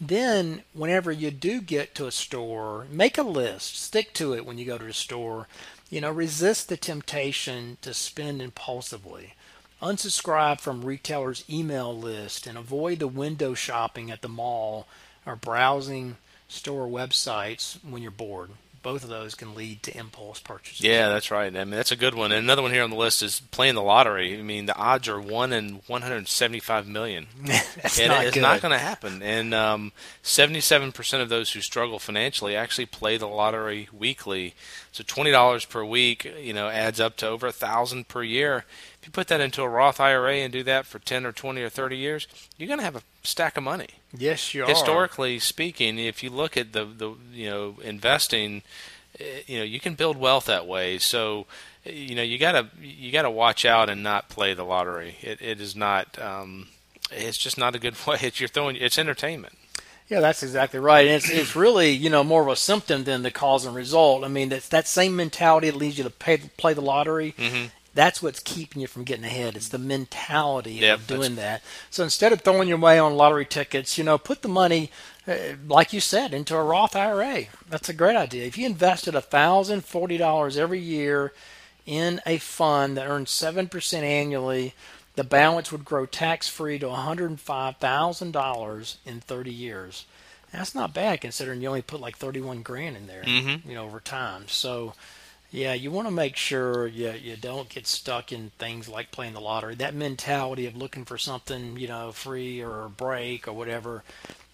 Then, 0.00 0.64
whenever 0.72 1.12
you 1.12 1.30
do 1.30 1.60
get 1.60 1.94
to 1.94 2.08
a 2.08 2.10
store, 2.10 2.88
make 2.90 3.16
a 3.16 3.22
list, 3.22 3.80
stick 3.80 4.12
to 4.14 4.34
it 4.34 4.44
when 4.44 4.58
you 4.58 4.64
go 4.64 4.76
to 4.76 4.86
the 4.86 4.92
store. 4.92 5.46
You 5.88 6.00
know, 6.00 6.10
resist 6.10 6.68
the 6.68 6.76
temptation 6.76 7.78
to 7.82 7.94
spend 7.94 8.42
impulsively. 8.42 9.34
Unsubscribe 9.80 10.60
from 10.60 10.84
retailers' 10.84 11.44
email 11.48 11.96
list 11.96 12.46
and 12.46 12.58
avoid 12.58 12.98
the 12.98 13.06
window 13.08 13.54
shopping 13.54 14.10
at 14.10 14.22
the 14.22 14.28
mall 14.28 14.88
or 15.24 15.36
browsing 15.36 16.16
store 16.48 16.88
websites 16.88 17.78
when 17.88 18.02
you're 18.02 18.10
bored. 18.10 18.50
Both 18.82 19.02
of 19.02 19.10
those 19.10 19.34
can 19.34 19.54
lead 19.54 19.82
to 19.84 19.96
impulse 19.96 20.40
purchases. 20.40 20.80
Yeah, 20.80 21.08
that's 21.08 21.30
right. 21.30 21.54
I 21.54 21.64
mean, 21.64 21.70
that's 21.70 21.92
a 21.92 21.96
good 21.96 22.14
one. 22.14 22.32
And 22.32 22.42
another 22.42 22.62
one 22.62 22.70
here 22.72 22.84
on 22.84 22.90
the 22.90 22.96
list 22.96 23.22
is 23.22 23.40
playing 23.50 23.74
the 23.74 23.82
lottery. 23.82 24.38
I 24.38 24.42
mean, 24.42 24.66
the 24.66 24.76
odds 24.76 25.08
are 25.08 25.20
one 25.20 25.52
in 25.52 25.80
175 25.88 26.86
million. 26.86 27.26
that's 27.44 27.98
and 27.98 28.08
not 28.08 28.24
it's 28.24 28.34
good. 28.34 28.42
not 28.42 28.62
going 28.62 28.72
to 28.72 28.78
happen. 28.78 29.20
And 29.20 29.52
um, 29.52 29.92
77% 30.22 31.20
of 31.20 31.28
those 31.28 31.52
who 31.52 31.60
struggle 31.60 31.98
financially 31.98 32.54
actually 32.56 32.86
play 32.86 33.16
the 33.16 33.26
lottery 33.26 33.88
weekly. 33.92 34.54
So 34.92 35.04
$20 35.04 35.68
per 35.68 35.84
week, 35.84 36.32
you 36.40 36.52
know, 36.52 36.68
adds 36.68 37.00
up 37.00 37.16
to 37.18 37.28
over 37.28 37.48
a 37.48 37.52
thousand 37.52 38.08
per 38.08 38.22
year 38.22 38.64
you 39.08 39.12
put 39.12 39.28
that 39.28 39.40
into 39.40 39.62
a 39.62 39.68
Roth 39.68 40.00
IRA 40.00 40.36
and 40.36 40.52
do 40.52 40.62
that 40.64 40.84
for 40.84 40.98
10 40.98 41.24
or 41.24 41.32
20 41.32 41.62
or 41.62 41.70
30 41.70 41.96
years, 41.96 42.28
you're 42.58 42.66
going 42.66 42.78
to 42.78 42.84
have 42.84 42.94
a 42.94 43.02
stack 43.22 43.56
of 43.56 43.62
money. 43.62 43.88
Yes, 44.16 44.52
you 44.52 44.64
are. 44.64 44.68
Historically 44.68 45.38
speaking, 45.38 45.98
if 45.98 46.22
you 46.22 46.30
look 46.30 46.56
at 46.56 46.72
the 46.72 46.84
the 46.84 47.14
you 47.32 47.48
know 47.48 47.76
investing, 47.82 48.62
eh, 49.18 49.40
you 49.46 49.58
know 49.58 49.64
you 49.64 49.80
can 49.80 49.94
build 49.94 50.16
wealth 50.18 50.46
that 50.46 50.66
way. 50.66 50.98
So 50.98 51.46
you 51.84 52.14
know 52.14 52.22
you 52.22 52.38
gotta 52.38 52.68
you 52.80 53.10
gotta 53.12 53.30
watch 53.30 53.64
out 53.64 53.88
and 53.88 54.02
not 54.02 54.28
play 54.28 54.54
the 54.54 54.64
lottery. 54.64 55.16
It 55.22 55.40
it 55.40 55.60
is 55.60 55.74
not. 55.74 56.18
Um, 56.20 56.68
it's 57.10 57.38
just 57.38 57.58
not 57.58 57.74
a 57.74 57.78
good 57.78 57.94
way. 58.06 58.18
It's 58.22 58.40
you're 58.40 58.48
throwing. 58.48 58.76
It's 58.76 58.98
entertainment. 58.98 59.54
Yeah, 60.08 60.20
that's 60.20 60.42
exactly 60.42 60.80
right. 60.80 61.06
And 61.06 61.16
it's 61.16 61.28
it's 61.28 61.54
really 61.54 61.90
you 61.90 62.08
know 62.08 62.24
more 62.24 62.42
of 62.42 62.48
a 62.48 62.56
symptom 62.56 63.04
than 63.04 63.22
the 63.22 63.30
cause 63.30 63.66
and 63.66 63.74
result. 63.74 64.24
I 64.24 64.28
mean, 64.28 64.48
that's 64.48 64.68
that 64.68 64.88
same 64.88 65.16
mentality 65.16 65.68
that 65.68 65.76
leads 65.76 65.98
you 65.98 66.04
to 66.04 66.10
pay, 66.10 66.38
play 66.38 66.72
the 66.72 66.80
lottery. 66.80 67.34
Mm-hmm. 67.36 67.66
That's 67.98 68.22
what's 68.22 68.38
keeping 68.38 68.80
you 68.80 68.86
from 68.86 69.02
getting 69.02 69.24
ahead. 69.24 69.56
It's 69.56 69.70
the 69.70 69.78
mentality 69.78 70.74
Yep, 70.74 70.98
of 71.00 71.06
doing 71.08 71.34
that. 71.34 71.62
So 71.90 72.04
instead 72.04 72.32
of 72.32 72.42
throwing 72.42 72.68
your 72.68 72.78
way 72.78 72.96
on 72.96 73.16
lottery 73.16 73.44
tickets, 73.44 73.98
you 73.98 74.04
know, 74.04 74.18
put 74.18 74.42
the 74.42 74.48
money, 74.48 74.92
uh, 75.26 75.34
like 75.66 75.92
you 75.92 75.98
said, 76.00 76.32
into 76.32 76.54
a 76.54 76.62
Roth 76.62 76.94
IRA. 76.94 77.46
That's 77.68 77.88
a 77.88 77.92
great 77.92 78.14
idea. 78.14 78.46
If 78.46 78.56
you 78.56 78.66
invested 78.66 79.16
a 79.16 79.20
thousand 79.20 79.84
forty 79.84 80.16
dollars 80.16 80.56
every 80.56 80.78
year 80.78 81.32
in 81.86 82.20
a 82.24 82.38
fund 82.38 82.96
that 82.96 83.08
earns 83.08 83.32
seven 83.32 83.66
percent 83.66 84.04
annually, 84.04 84.74
the 85.16 85.24
balance 85.24 85.72
would 85.72 85.84
grow 85.84 86.06
tax 86.06 86.48
free 86.48 86.78
to 86.78 86.86
one 86.90 87.00
hundred 87.00 87.30
and 87.30 87.40
five 87.40 87.78
thousand 87.78 88.30
dollars 88.32 88.98
in 89.04 89.18
thirty 89.18 89.52
years. 89.52 90.04
That's 90.52 90.72
not 90.74 90.94
bad 90.94 91.20
considering 91.20 91.60
you 91.62 91.68
only 91.68 91.82
put 91.82 92.00
like 92.00 92.16
thirty 92.16 92.40
one 92.40 92.62
grand 92.62 92.96
in 92.96 93.08
there, 93.08 93.24
Mhm. 93.24 93.66
you 93.66 93.74
know, 93.74 93.84
over 93.86 93.98
time. 93.98 94.44
So 94.46 94.94
yeah, 95.50 95.72
you 95.72 95.90
want 95.90 96.06
to 96.06 96.12
make 96.12 96.36
sure 96.36 96.86
you 96.86 97.12
you 97.12 97.36
don't 97.36 97.68
get 97.68 97.86
stuck 97.86 98.32
in 98.32 98.50
things 98.58 98.88
like 98.88 99.10
playing 99.10 99.34
the 99.34 99.40
lottery. 99.40 99.74
That 99.74 99.94
mentality 99.94 100.66
of 100.66 100.76
looking 100.76 101.04
for 101.04 101.18
something, 101.18 101.78
you 101.78 101.88
know, 101.88 102.12
free 102.12 102.60
or 102.60 102.84
a 102.84 102.90
break 102.90 103.48
or 103.48 103.52
whatever 103.52 104.04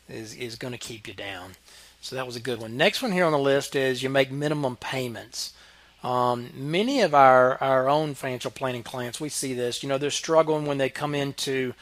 is 0.09 0.35
is 0.35 0.57
going 0.57 0.73
to 0.73 0.79
keep 0.79 1.09
you 1.09 1.15
down. 1.15 1.53
So 2.01 2.17
that 2.17 2.27
was 2.27 2.37
a 2.37 2.41
good 2.41 2.61
one. 2.61 2.77
Next 2.77 3.03
one 3.03 3.13
here 3.13 3.25
on 3.25 3.33
the 3.33 3.39
list 3.39 3.75
is 3.75 4.03
you 4.03 4.11
make 4.11 4.31
minimum 4.31 4.77
payments. 4.77 5.55
Um, 6.03 6.51
many 6.55 7.01
of 7.01 7.15
our, 7.15 7.57
our 7.63 7.89
own 7.89 8.13
financial 8.13 8.51
planning 8.51 8.83
clients, 8.83 9.19
we 9.19 9.31
see 9.31 9.55
this. 9.55 9.83
You 9.83 9.89
know, 9.89 9.97
they're 9.97 10.11
struggling 10.11 10.67
when 10.67 10.77
they 10.77 10.91
come 10.91 11.15
into 11.15 11.73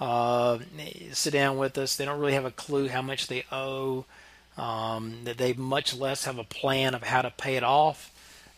uh, 0.00 0.60
sit 1.10 1.32
down 1.32 1.58
with 1.58 1.76
us. 1.76 1.96
They 1.96 2.04
don't 2.04 2.20
really 2.20 2.34
have 2.34 2.44
a 2.44 2.52
clue 2.52 2.88
how 2.88 3.02
much 3.02 3.26
they 3.26 3.44
owe. 3.50 4.04
Um, 4.56 5.24
that 5.24 5.38
they 5.38 5.52
much 5.52 5.96
less 5.96 6.26
have 6.26 6.38
a 6.38 6.44
plan 6.44 6.94
of 6.94 7.02
how 7.02 7.22
to 7.22 7.30
pay 7.32 7.56
it 7.56 7.64
off. 7.64 8.12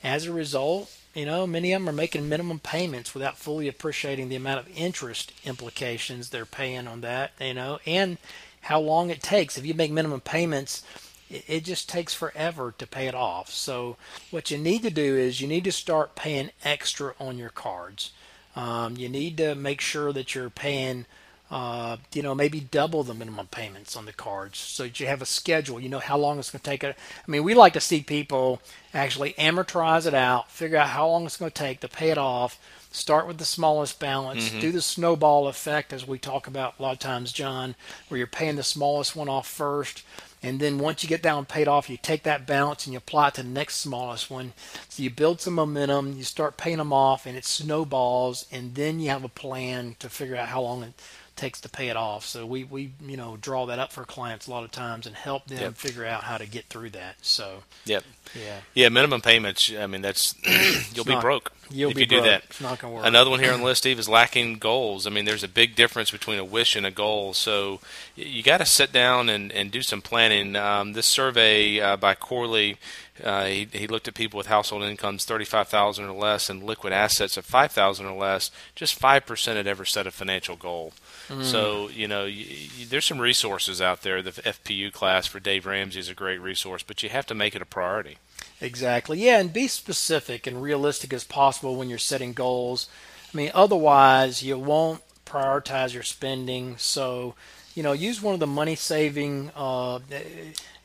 As 0.07 0.25
a 0.25 0.33
result, 0.33 0.97
you 1.14 1.27
know, 1.27 1.49
many 1.49 1.73
of 1.73 1.83
them 1.83 1.88
are 1.88 1.92
making 1.92 2.29
minimum 2.29 2.61
payments 2.61 3.12
without 3.12 3.37
fully 3.37 3.66
appreciating 3.66 4.29
the 4.29 4.37
amount 4.37 4.61
of 4.61 4.79
interest 4.79 5.33
implications 5.45 6.31
they're 6.31 6.47
paying 6.47 6.87
on 6.87 7.01
that, 7.01 7.33
you 7.40 7.55
know, 7.55 7.81
and 7.85 8.16
how 8.61 8.79
long 8.79 9.11
it 9.11 9.21
takes. 9.21 9.59
If 9.59 9.66
you 9.66 9.75
make 9.75 9.90
minimum 9.90 10.21
payments, 10.21 10.85
it, 11.29 11.64
just 11.64 11.88
takes 11.88 12.14
forever 12.14 12.73
to 12.79 12.87
pay 12.87 13.09
it 13.09 13.16
off. 13.16 13.51
So, 13.51 13.97
what 14.31 14.49
you 14.49 14.59
need 14.59 14.83
to 14.83 14.90
do 14.90 15.16
is 15.16 15.40
you 15.40 15.49
need 15.49 15.64
to 15.64 15.73
start 15.73 16.14
paying 16.14 16.53
extra 16.64 17.14
on 17.19 17.37
your 17.37 17.51
cards. 17.51 18.12
Um, 18.55 18.97
you 18.97 19.09
need 19.09 19.37
to 19.38 19.57
make 19.57 19.81
sure 19.81 20.12
that 20.12 20.37
you're 20.37 20.51
paying 20.51 21.07
uh, 21.50 21.96
you 22.12 22.22
know, 22.22 22.35
maybe 22.35 22.59
double 22.61 23.04
the 23.04 23.14
minimum 23.14 23.46
payments 23.46 23.96
on 23.96 24.04
the 24.04 24.12
cards 24.12 24.59
so 24.59 24.82
that 24.82 24.98
you 24.98 25.06
have 25.06 25.22
a 25.22 25.26
schedule. 25.26 25.78
You 25.78 25.88
know 25.88 26.00
how 26.00 26.18
long 26.18 26.38
it's 26.38 26.50
going 26.50 26.61
to 26.61 26.70
take. 26.70 26.82
I 26.82 26.94
mean, 27.26 27.44
we 27.44 27.54
like 27.54 27.74
to 27.74 27.80
see 27.80 28.00
people 28.00 28.61
actually 28.92 29.32
amortize 29.35 30.06
it 30.06 30.14
out, 30.14 30.50
figure 30.50 30.78
out 30.78 30.88
how 30.88 31.09
long 31.09 31.24
it's 31.24 31.37
going 31.37 31.50
to 31.50 31.56
take 31.56 31.80
to 31.80 31.88
pay 31.88 32.11
it 32.11 32.18
off. 32.18 32.59
Start 32.90 33.26
with 33.26 33.38
the 33.38 33.44
smallest 33.44 34.00
balance. 34.00 34.50
Do 34.61 34.72
the 34.72 34.80
snowball 34.82 35.48
effect, 35.48 35.92
as 35.92 36.06
we 36.06 36.18
talk 36.18 36.46
about 36.46 36.78
a 36.78 36.82
lot 36.82 36.94
of 36.94 36.98
times, 36.98 37.30
John, 37.30 37.74
where 38.09 38.18
you're 38.18 38.26
paying 38.26 38.56
the 38.56 38.62
smallest 38.62 39.14
one 39.14 39.28
off 39.28 39.46
first. 39.46 40.02
And 40.42 40.61
then 40.61 40.78
once 40.78 41.02
you 41.02 41.09
get 41.09 41.22
down 41.22 41.44
paid 41.44 41.68
off, 41.68 41.90
you 41.90 41.96
take 41.96 42.22
that 42.22 42.46
balance 42.46 42.87
and 42.87 42.92
you 42.92 42.98
apply 42.98 43.28
it 43.28 43.35
to 43.35 43.42
the 43.42 43.48
next 43.48 43.76
smallest 43.76 44.30
one. 44.30 44.52
So 44.88 45.02
you 45.02 45.11
build 45.11 45.40
some 45.40 45.54
momentum, 45.54 46.16
you 46.16 46.24
start 46.24 46.56
paying 46.56 46.78
them 46.78 46.92
off, 46.92 47.26
and 47.26 47.37
it 47.37 47.44
snowballs. 47.44 48.46
And 48.50 48.74
then 48.74 48.98
you 48.98 49.11
have 49.11 49.24
a 49.24 49.28
plan 49.28 49.96
to 49.98 50.09
figure 50.09 50.37
out 50.37 50.48
how 50.48 50.62
long 50.62 50.82
it 50.82 50.94
takes 51.37 51.61
to 51.61 51.68
pay 51.68 51.88
it 51.88 51.96
off. 51.96 52.25
So 52.27 52.44
we, 52.46 52.64
we 52.64 52.92
you 53.05 53.16
know 53.16 53.37
draw 53.40 53.66
that 53.66 53.79
up 53.79 53.92
for 53.92 54.05
clients 54.05 54.46
a 54.46 54.51
lot 54.51 54.64
of 54.64 54.70
times 54.70 55.07
and 55.07 55.14
help 55.14 55.46
them 55.46 55.59
Yep. 55.61 55.75
figure 55.77 56.05
out 56.05 56.25
how 56.25 56.38
to 56.38 56.46
get 56.46 56.66
through 56.66 56.90
that. 56.90 57.16
So 57.22 57.62
Yep. 57.85 58.05
yeah, 58.35 58.61
Yeah, 58.75 58.88
minimum 58.88 59.20
payments. 59.20 59.70
I 59.79 59.87
mean, 59.87 60.03
that's 60.03 60.35
you'll 60.94 61.05
be 61.05 61.12
not- 61.12 61.22
broke 61.22 61.53
you'll 61.70 61.90
if 61.90 61.96
be 61.96 62.03
you 62.03 62.07
do 62.07 62.22
that. 62.22 62.44
It's 62.49 62.61
not 62.61 62.79
going 62.79 62.92
to 62.92 62.96
work. 62.99 63.07
Another 63.07 63.29
one 63.31 63.40
here 63.40 63.53
on 63.53 63.59
the 63.61 63.64
list, 63.66 63.83
Steve, 63.83 63.99
is 63.99 64.09
lacking 64.09 64.59
goals. 64.59 65.05
I 65.07 65.11
mean, 65.11 65.25
there's 65.25 65.42
a 65.42 65.49
big 65.49 65.75
difference 65.75 66.11
between 66.12 66.38
a 66.38 66.44
wish 66.44 66.77
and 66.77 66.87
a 66.87 66.90
goal. 66.92 67.35
So 67.35 67.81
you 68.14 68.42
got 68.42 68.59
to 68.59 68.66
sit 68.66 68.92
down 68.92 69.29
and, 69.29 69.51
and 69.53 69.70
do 69.72 69.83
some 69.83 70.01
planning. 70.01 70.55
Um, 70.57 70.92
this 70.92 71.07
survey 71.07 71.81
uh, 71.81 71.96
by 71.96 72.14
Corley, 72.14 72.77
uh, 73.25 73.46
he, 73.46 73.66
he 73.72 73.87
looked 73.88 74.07
at 74.07 74.14
people 74.14 74.38
with 74.38 74.46
household 74.46 74.85
incomes 74.85 75.25
35000 75.25 76.05
or 76.05 76.12
less 76.12 76.49
and 76.49 76.62
liquid 76.62 76.92
assets 76.92 77.37
of 77.37 77.44
5000 77.44 78.07
or 78.07 78.16
less. 78.16 78.51
Just 78.77 79.01
5% 79.01 79.57
had 79.57 79.66
ever 79.66 79.85
set 79.85 80.07
a 80.07 80.12
financial 80.12 80.55
goal. 80.55 80.92
Hmm. 81.28 81.42
So, 81.42 81.88
you 81.88 82.06
know, 82.06 82.24
y 82.24 82.68
y 82.78 82.86
there's 82.88 83.04
some 83.04 83.20
resources 83.20 83.80
out 83.80 84.02
there. 84.02 84.22
The 84.22 84.32
FPU 84.32 84.92
class 84.92 85.26
for 85.26 85.40
Dave 85.40 85.66
Ramsey 85.66 86.00
is 86.00 86.08
a 86.08 86.14
great 86.14 86.40
resource, 86.40 86.82
but 86.82 87.02
you 87.02 87.08
have 87.08 87.26
to 87.26 87.34
make 87.34 87.54
it 87.54 87.62
a 87.62 87.66
priority. 87.66 88.18
Exactly. 88.60 89.22
Yeah, 89.22 89.38
and 89.38 89.52
be 89.52 89.68
specific 89.68 90.46
and 90.46 90.62
realistic 90.62 91.12
as 91.12 91.24
possible 91.24 91.76
when 91.76 91.88
you're 91.88 91.98
setting 91.98 92.32
goals. 92.32 92.88
I 93.32 93.36
mean, 93.36 93.50
otherwise 93.54 94.42
you 94.42 94.58
won't 94.58 95.02
prioritize 95.26 95.92
your 95.92 96.04
spending. 96.04 96.76
So, 96.78 97.34
you 97.74 97.82
know, 97.82 97.92
use 97.92 98.22
one 98.22 98.34
of 98.34 98.40
the 98.40 98.46
money 98.46 98.76
saving 98.76 99.50
uh, 99.54 99.98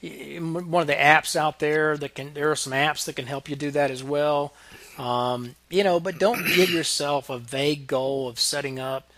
one 0.01 0.82
of 0.82 0.88
the 0.88 0.95
apps 0.95 1.36
out 1.36 1.60
there 1.60 1.95
that 1.97 2.15
can 2.15 2.34
there 2.34 2.51
are 2.51 2.56
some 2.56 2.73
apps 2.73 3.06
that 3.06 3.15
can 3.15 3.27
help 3.27 3.47
you 3.47 3.56
do 3.56 3.71
that 3.71 3.91
as 3.91 4.04
well. 4.04 4.54
Um, 4.97 5.56
you 5.69 5.84
know, 5.84 5.99
but 5.99 6.19
don't 6.19 6.45
give 6.47 6.69
yourself 6.69 7.30
a 7.30 7.38
vague 7.38 7.88
goal 7.88 8.27
of 8.27 8.39
setting 8.39 8.80
up 8.80 9.11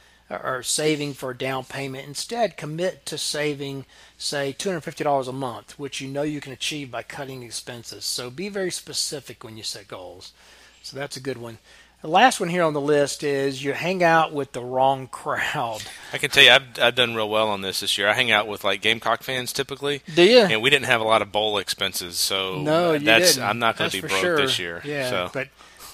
or 0.44 0.64
saving 0.64 1.14
for 1.14 1.32
a 1.32 1.38
down 1.38 1.64
payment. 1.66 2.08
Instead, 2.08 2.58
commit 2.58 3.06
to 3.08 3.18
saving, 3.18 3.86
say, 4.18 4.56
$250 4.58 5.28
a 5.28 5.32
month, 5.32 5.78
which 5.78 6.02
you 6.02 6.08
know 6.08 6.24
you 6.24 6.42
can 6.42 6.54
achieve 6.54 6.90
by 6.92 7.04
cutting 7.04 7.44
expenses. 7.44 8.06
So 8.06 8.30
be 8.30 8.50
very 8.50 8.72
specific 8.72 9.44
when 9.44 9.58
you 9.58 9.64
set 9.64 9.88
goals. 9.88 10.34
So 10.82 10.98
that's 10.98 11.18
a 11.18 11.22
good 11.22 11.38
one. 11.38 11.60
The 12.02 12.10
last 12.10 12.42
one 12.42 12.50
here 12.50 12.64
on 12.64 12.74
the 12.74 12.82
list 12.82 13.24
is 13.24 13.64
you 13.64 13.72
hang 13.72 14.04
out 14.04 14.34
with 14.34 14.52
the 14.52 14.60
wrong 14.60 15.08
crowd. 15.08 15.84
I 16.12 16.18
can 16.18 16.30
tell 16.30 16.44
you, 16.44 16.52
I've, 16.52 16.78
I've 16.78 16.96
done 16.96 17.16
real 17.16 17.30
well 17.30 17.48
on 17.48 17.62
this 17.62 17.80
this 17.80 17.98
year. 17.98 18.10
I 18.10 18.14
hang 18.14 18.30
out 18.30 18.46
with 18.46 18.66
like 18.66 18.82
Gamecock 18.82 19.24
fans 19.24 19.54
typically, 19.54 20.02
Do 20.14 20.22
you? 20.22 20.40
and 20.40 20.62
we 20.62 20.70
didn't 20.70 20.88
have 20.88 21.00
a 21.00 21.06
lot 21.06 21.22
of 21.22 21.32
bowl 21.32 21.58
expenses, 21.58 22.20
so 22.20 22.62
No, 22.62 22.92
you 22.92 23.00
that's 23.00 23.36
didn't. 23.36 23.48
I'm 23.48 23.60
not 23.60 23.78
going 23.78 23.90
to 23.90 24.02
be 24.02 24.06
broke 24.06 24.20
sure. 24.20 24.36
this 24.36 24.60
year. 24.60 24.82
Yeah, 24.84 25.10
so. 25.10 25.30
but 25.34 25.48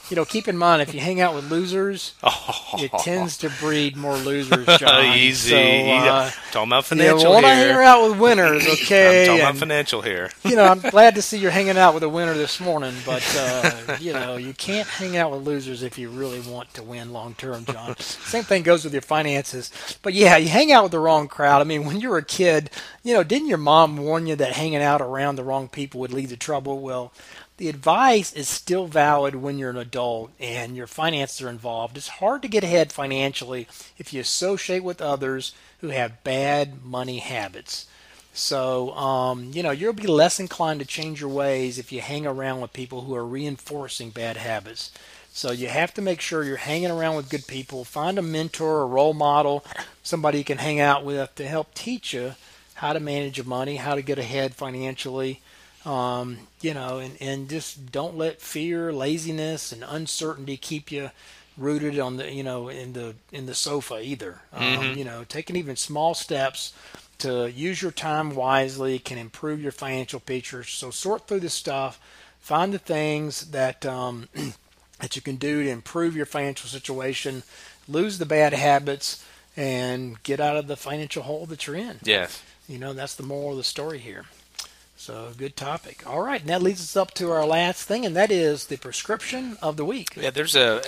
you 0.09 0.15
know, 0.15 0.25
keep 0.25 0.47
in 0.47 0.57
mind 0.57 0.81
if 0.81 0.93
you 0.93 0.99
hang 0.99 1.21
out 1.21 1.35
with 1.35 1.49
losers, 1.51 2.13
Oh, 2.23 2.69
it 2.79 2.91
tends 2.99 3.37
to 3.39 3.49
breed 3.59 3.95
more 3.95 4.15
losers. 4.17 4.65
John. 4.77 5.05
easy. 5.17 5.49
So, 5.49 5.57
uh, 5.57 6.31
talking 6.51 6.69
about 6.69 6.85
financial 6.85 7.31
want 7.31 7.45
to 7.45 7.55
here. 7.55 7.73
hang 7.73 7.85
out 7.85 8.09
with 8.09 8.19
winners, 8.19 8.67
okay? 8.67 9.21
I'm 9.21 9.27
talking 9.27 9.41
about 9.41 9.57
financial 9.57 10.01
here. 10.01 10.29
you 10.43 10.55
know, 10.55 10.65
I'm 10.65 10.79
glad 10.79 11.15
to 11.15 11.21
see 11.21 11.37
you're 11.37 11.51
hanging 11.51 11.77
out 11.77 11.93
with 11.93 12.03
a 12.03 12.09
winner 12.09 12.33
this 12.33 12.59
morning, 12.59 12.93
but 13.05 13.23
uh, 13.37 13.97
you 13.99 14.13
know, 14.13 14.37
you 14.37 14.53
can't 14.53 14.87
hang 14.87 15.17
out 15.17 15.31
with 15.31 15.41
losers 15.43 15.83
if 15.83 15.97
you 15.97 16.09
really 16.09 16.39
want 16.41 16.73
to 16.73 16.83
win 16.83 17.13
long 17.13 17.35
term, 17.35 17.65
John. 17.65 17.95
Same 17.97 18.43
thing 18.43 18.63
goes 18.63 18.83
with 18.83 18.93
your 18.93 19.01
finances. 19.01 19.71
But 20.01 20.13
yeah, 20.13 20.37
you 20.37 20.49
hang 20.49 20.71
out 20.71 20.83
with 20.83 20.91
the 20.91 20.99
wrong 20.99 21.27
crowd. 21.27 21.61
I 21.61 21.65
mean, 21.65 21.85
when 21.85 21.99
you 21.99 22.09
were 22.09 22.17
a 22.17 22.25
kid, 22.25 22.69
you 23.03 23.13
know, 23.13 23.23
didn't 23.23 23.47
your 23.47 23.57
mom 23.57 23.97
warn 23.97 24.27
you 24.27 24.35
that 24.37 24.53
hanging 24.53 24.81
out 24.81 25.01
around 25.01 25.35
the 25.35 25.43
wrong 25.43 25.67
people 25.67 25.99
would 26.01 26.13
lead 26.13 26.29
to 26.29 26.37
trouble? 26.37 26.79
Well, 26.79 27.13
the 27.59 27.67
advice 27.67 28.31
is 28.31 28.47
still 28.47 28.87
valid 28.87 29.35
when 29.35 29.57
you're 29.57 29.69
an 29.69 29.77
adult 29.77 30.31
and 30.39 30.77
your 30.77 30.87
finances 30.87 31.41
are 31.41 31.49
involved. 31.49 31.97
It's 31.97 32.07
hard 32.07 32.41
to 32.41 32.47
get 32.47 32.63
ahead 32.63 32.93
financially 32.93 33.67
if 33.97 34.13
you 34.13 34.21
associate 34.21 34.81
with 34.81 35.01
others 35.01 35.53
who 35.81 35.89
have 35.89 36.23
bad 36.23 36.85
money 36.85 37.17
habits. 37.17 37.85
So, 38.33 38.91
um, 38.91 39.51
you 39.53 39.61
know, 39.61 39.71
you'll 39.71 39.91
be 39.91 40.07
less 40.07 40.39
inclined 40.39 40.79
to 40.79 40.85
change 40.85 41.19
your 41.19 41.29
ways 41.29 41.77
if 41.77 41.91
you 41.91 41.99
hang 41.99 42.25
around 42.25 42.61
with 42.61 42.71
people 42.71 43.01
who 43.01 43.13
are 43.13 43.25
reinforcing 43.25 44.11
bad 44.11 44.37
habits. 44.37 44.89
So, 45.33 45.51
you 45.51 45.67
have 45.67 45.93
to 45.95 46.01
make 46.01 46.21
sure 46.21 46.45
you're 46.45 46.55
hanging 46.55 46.91
around 46.91 47.17
with 47.17 47.29
good 47.29 47.45
people. 47.45 47.83
Find 47.83 48.17
a 48.17 48.21
mentor, 48.21 48.83
a 48.83 48.85
role 48.85 49.13
model, 49.13 49.65
somebody 50.01 50.37
you 50.37 50.45
can 50.45 50.59
hang 50.59 50.79
out 50.79 51.03
with 51.03 51.35
to 51.35 51.45
help 51.45 51.73
teach 51.73 52.13
you 52.13 52.35
how 52.75 52.93
to 52.93 53.01
manage 53.01 53.35
your 53.35 53.45
money, 53.45 53.75
how 53.75 53.95
to 53.95 54.01
get 54.01 54.17
ahead 54.17 54.55
financially. 54.55 55.41
Um, 55.85 56.39
you 56.61 56.73
know, 56.73 56.99
and, 56.99 57.15
and 57.21 57.49
just 57.49 57.91
don't 57.91 58.17
let 58.17 58.41
fear, 58.41 58.91
laziness, 58.91 59.71
and 59.71 59.83
uncertainty 59.87 60.57
keep 60.57 60.91
you 60.91 61.11
rooted 61.57 61.99
on 61.99 62.15
the 62.15 62.31
you 62.31 62.43
know 62.43 62.69
in 62.69 62.93
the 62.93 63.15
in 63.31 63.45
the 63.45 63.55
sofa 63.55 63.99
either. 64.01 64.41
Um, 64.53 64.97
you 64.97 65.05
know, 65.05 65.23
taking 65.27 65.55
even 65.55 65.75
small 65.75 66.13
steps 66.13 66.73
to 67.19 67.51
use 67.51 67.81
your 67.81 67.91
time 67.91 68.33
wisely 68.33 68.97
can 68.97 69.17
improve 69.17 69.61
your 69.61 69.71
financial 69.71 70.19
picture. 70.19 70.63
So 70.63 70.89
sort 70.89 71.27
through 71.27 71.41
the 71.41 71.49
stuff, 71.49 71.99
find 72.39 72.73
the 72.73 72.79
things 72.79 73.51
that 73.51 73.85
um, 73.85 74.29
that 74.99 75.15
you 75.15 75.21
can 75.21 75.35
do 75.35 75.63
to 75.63 75.69
improve 75.69 76.15
your 76.15 76.25
financial 76.25 76.67
situation, 76.69 77.43
lose 77.87 78.17
the 78.17 78.25
bad 78.25 78.53
habits, 78.53 79.23
and 79.55 80.21
get 80.23 80.39
out 80.39 80.57
of 80.57 80.67
the 80.67 80.77
financial 80.77 81.23
hole 81.23 81.45
that 81.47 81.67
you're 81.67 81.75
in. 81.75 81.99
Yes. 82.03 82.41
You 82.67 82.77
know, 82.77 82.93
that's 82.93 83.15
the 83.15 83.23
moral 83.23 83.51
of 83.51 83.57
the 83.57 83.63
story 83.63 83.99
here. 83.99 84.25
So, 84.99 85.31
good 85.37 85.55
topic. 85.55 86.03
All 86.05 86.21
right, 86.21 86.41
and 86.41 86.49
that 86.49 86.61
leads 86.61 86.81
us 86.81 86.97
up 86.97 87.13
to 87.13 87.31
our 87.31 87.45
last 87.45 87.87
thing, 87.87 88.05
and 88.05 88.17
that 88.17 88.29
is 88.29 88.65
the 88.65 88.75
prescription 88.75 89.55
of 89.61 89.77
the 89.77 89.85
week. 89.85 90.17
Yeah, 90.17 90.29
there's 90.29 90.57
a, 90.57 90.81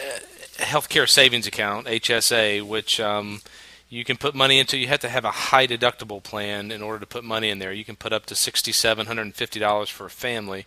a 0.60 0.64
healthcare 0.64 1.08
savings 1.08 1.48
account, 1.48 1.88
HSA, 1.88 2.62
which 2.62 3.00
um, 3.00 3.40
you 3.88 4.04
can 4.04 4.18
put 4.18 4.36
money 4.36 4.60
into. 4.60 4.78
You 4.78 4.88
have 4.88 5.00
to 5.00 5.10
have 5.10 5.24
a 5.24 5.32
high 5.32 5.66
deductible 5.66 6.22
plan 6.22 6.72
in 6.72 6.82
order 6.82 7.00
to 7.00 7.06
put 7.06 7.24
money 7.24 7.50
in 7.50 7.60
there. 7.60 7.72
You 7.72 7.86
can 7.86 7.96
put 7.96 8.12
up 8.12 8.26
to 8.26 8.36
sixty-seven 8.36 9.08
hundred 9.08 9.22
and 9.22 9.34
fifty 9.34 9.62
dollars 9.62 9.90
for 9.90 10.08
a 10.08 10.10
family, 10.10 10.66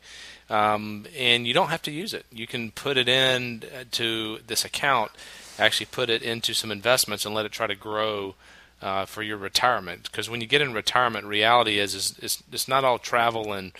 um, 0.48 1.04
and 1.14 1.46
you 1.46 1.52
don't 1.52 1.68
have 1.68 1.82
to 1.82 1.90
use 1.90 2.14
it. 2.14 2.24
You 2.32 2.46
can 2.46 2.70
put 2.70 2.96
it 2.96 3.10
in 3.10 3.62
uh, 3.78 3.84
to 3.90 4.38
this 4.46 4.64
account, 4.64 5.10
actually 5.58 5.86
put 5.92 6.08
it 6.08 6.22
into 6.22 6.54
some 6.54 6.72
investments, 6.72 7.26
and 7.26 7.34
let 7.34 7.44
it 7.44 7.52
try 7.52 7.66
to 7.66 7.74
grow 7.74 8.36
uh, 8.84 9.06
for 9.06 9.22
your 9.22 9.38
retirement. 9.38 10.02
Because 10.04 10.28
when 10.28 10.42
you 10.42 10.46
get 10.46 10.60
in 10.60 10.74
retirement, 10.74 11.24
reality 11.24 11.78
is, 11.78 11.94
is, 11.94 12.18
is 12.18 12.42
it's 12.52 12.68
not 12.68 12.84
all 12.84 12.98
travel 12.98 13.52
and 13.52 13.72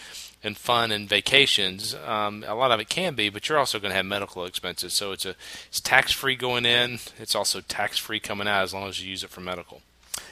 and 0.42 0.58
fun 0.58 0.90
and 0.90 1.08
vacations. 1.08 1.94
Um, 1.94 2.44
a 2.46 2.54
lot 2.54 2.70
of 2.70 2.78
it 2.78 2.88
can 2.90 3.14
be, 3.14 3.30
but 3.30 3.48
you're 3.48 3.58
also 3.58 3.78
going 3.78 3.90
to 3.90 3.96
have 3.96 4.04
medical 4.04 4.44
expenses. 4.44 4.92
So 4.92 5.12
it's 5.12 5.24
a 5.24 5.36
it's 5.68 5.80
tax 5.80 6.12
free 6.12 6.36
going 6.36 6.64
in. 6.66 6.98
It's 7.18 7.34
also 7.34 7.60
tax 7.60 7.98
free 7.98 8.18
coming 8.18 8.48
out 8.48 8.62
as 8.62 8.74
long 8.74 8.88
as 8.88 9.02
you 9.02 9.10
use 9.10 9.22
it 9.22 9.30
for 9.30 9.40
medical. 9.40 9.82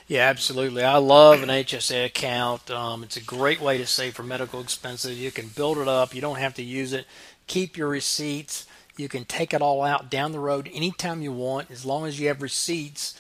Yeah, 0.09 0.29
absolutely. 0.29 0.83
I 0.83 0.97
love 0.97 1.43
an 1.43 1.49
HSA 1.49 2.07
account. 2.07 2.71
Um, 2.71 3.03
it's 3.03 3.17
a 3.17 3.23
great 3.23 3.61
way 3.61 3.79
to 3.79 3.87
save 3.87 4.15
for 4.15 4.23
medical 4.23 4.61
expenses. 4.61 5.21
You 5.21 5.31
can 5.31 5.49
build 5.49 5.79
it 5.79 5.89
up. 5.89 6.15
You 6.15 6.21
don't 6.21 6.39
have 6.39 6.55
to 6.55 6.63
use 6.63 6.93
it. 6.93 7.07
Keep 7.47 7.77
your 7.77 7.89
receipts. 7.89 8.67
You 8.97 9.09
can 9.09 9.25
take 9.25 9.55
it 9.55 9.63
all 9.63 9.83
out 9.83 10.11
down 10.11 10.33
the 10.33 10.39
road 10.39 10.71
anytime 10.75 11.23
you 11.23 11.33
want, 11.33 11.71
as 11.71 11.87
long 11.87 12.05
as 12.07 12.21
you 12.21 12.29
have 12.29 12.43
receipts 12.43 13.19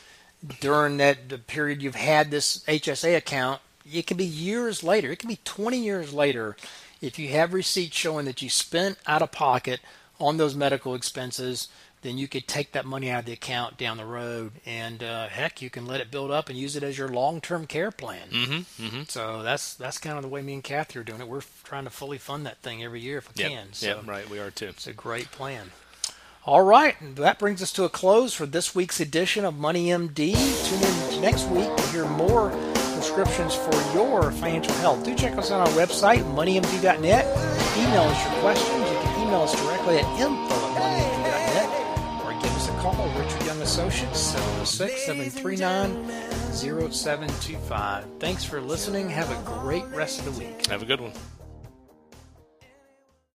during 0.61 0.97
that 0.99 1.29
the 1.29 1.39
period 1.39 1.83
you've 1.83 1.95
had 1.95 2.31
this 2.31 2.59
HSA 2.67 3.17
account. 3.17 3.61
It 3.91 4.07
can 4.07 4.17
be 4.17 4.25
years 4.25 4.83
later. 4.83 5.11
It 5.11 5.19
can 5.19 5.29
be 5.29 5.41
20 5.45 5.79
years 5.79 6.13
later 6.13 6.57
if 7.01 7.19
you 7.19 7.29
have 7.31 7.53
receipts 7.53 7.97
showing 7.97 8.27
that 8.27 8.43
you 8.43 8.49
spent 8.49 8.99
out 9.07 9.23
of 9.23 9.33
pocket 9.33 9.81
on 10.21 10.37
those 10.37 10.55
medical 10.55 10.95
expenses. 10.95 11.69
Then 12.03 12.19
you 12.19 12.27
could 12.27 12.49
take 12.49 12.73
that 12.73 12.85
money 12.85 13.11
out 13.11 13.21
of 13.21 13.25
the 13.27 13.33
account 13.33 13.79
down 13.79 13.97
the 13.97 14.05
road, 14.05 14.51
and 14.67 15.05
uh, 15.05 15.29
heck, 15.29 15.63
you 15.63 15.71
can 15.71 15.87
let 15.87 16.01
it 16.01 16.11
build 16.11 16.33
up 16.33 16.49
and 16.49 16.59
use 16.59 16.75
it 16.75 16.83
as 16.83 16.99
your 16.99 17.07
long-term 17.07 17.69
care 17.69 17.93
plan. 17.93 18.29
Mm-hmm, 18.29 18.85
mm-hmm. 18.85 19.03
So 19.07 19.45
that's 19.45 19.75
that's 19.75 19.99
kind 19.99 20.17
of 20.17 20.23
the 20.23 20.29
way 20.29 20.43
me 20.43 20.55
and 20.55 20.65
Kathy 20.65 20.99
are 20.99 21.05
doing 21.05 21.21
it. 21.21 21.29
We're 21.29 21.43
trying 21.63 21.85
to 21.85 21.91
fully 21.91 22.19
fund 22.19 22.45
that 22.45 22.59
thing 22.59 22.83
every 22.83 23.01
year 23.01 23.19
if 23.19 23.29
we 23.33 23.41
Yep. 23.45 23.51
can. 23.53 23.67
So 23.73 23.87
Yep, 23.87 24.07
right. 24.09 24.29
We 24.29 24.41
are 24.41 24.51
too. 24.51 24.67
it's 24.67 24.89
a 24.89 24.93
great 24.93 25.31
plan. 25.31 25.71
All 26.45 26.63
right, 26.63 26.97
that 27.15 27.39
brings 27.39 27.63
us 27.63 27.73
to 27.75 27.85
a 27.85 27.89
close 27.89 28.35
for 28.35 28.47
this 28.47 28.75
week's 28.75 28.99
edition 28.99 29.45
of 29.45 29.57
Money 29.57 29.87
MD. 29.87 30.35
Tune 30.69 31.15
in 31.15 31.21
next 31.21 31.45
week 31.47 31.73
to 31.77 31.83
hear 31.93 32.05
more 32.05 32.51
prescriptions 32.95 33.55
for 33.55 33.73
your 33.95 34.33
financial 34.33 34.75
health. 34.75 35.05
Do 35.05 35.15
check 35.15 35.39
us 35.39 35.53
out 35.53 35.61
on 35.61 35.69
our 35.69 35.75
website, 35.75 36.25
moneymd.net. 36.35 37.27
Email 37.79 38.03
us 38.03 38.25
your 38.25 38.41
questions. 38.41 38.77
You 38.77 38.97
can 38.97 39.23
email 39.23 39.43
us 39.43 39.55
directly 39.65 39.99
at 39.99 40.21
info 40.21 40.55
at 40.55 40.83
moneymd.net 40.83 42.27
or 42.27 42.33
give 42.43 42.57
us 42.57 42.69
a 42.69 42.73
call, 42.81 43.09
Richard 43.21 43.47
Young 43.47 43.63
Associates, 43.63 44.19
706 44.19 45.07
739 45.07 46.11
0725. 46.53 48.05
Thanks 48.19 48.43
for 48.43 48.61
listening. 48.61 49.09
Have 49.09 49.31
a 49.31 49.61
great 49.61 49.85
rest 49.95 50.19
of 50.19 50.25
the 50.25 50.45
week. 50.45 50.67
Have 50.67 50.83
a 50.83 50.87
good 50.87 51.01
one. 51.01 51.13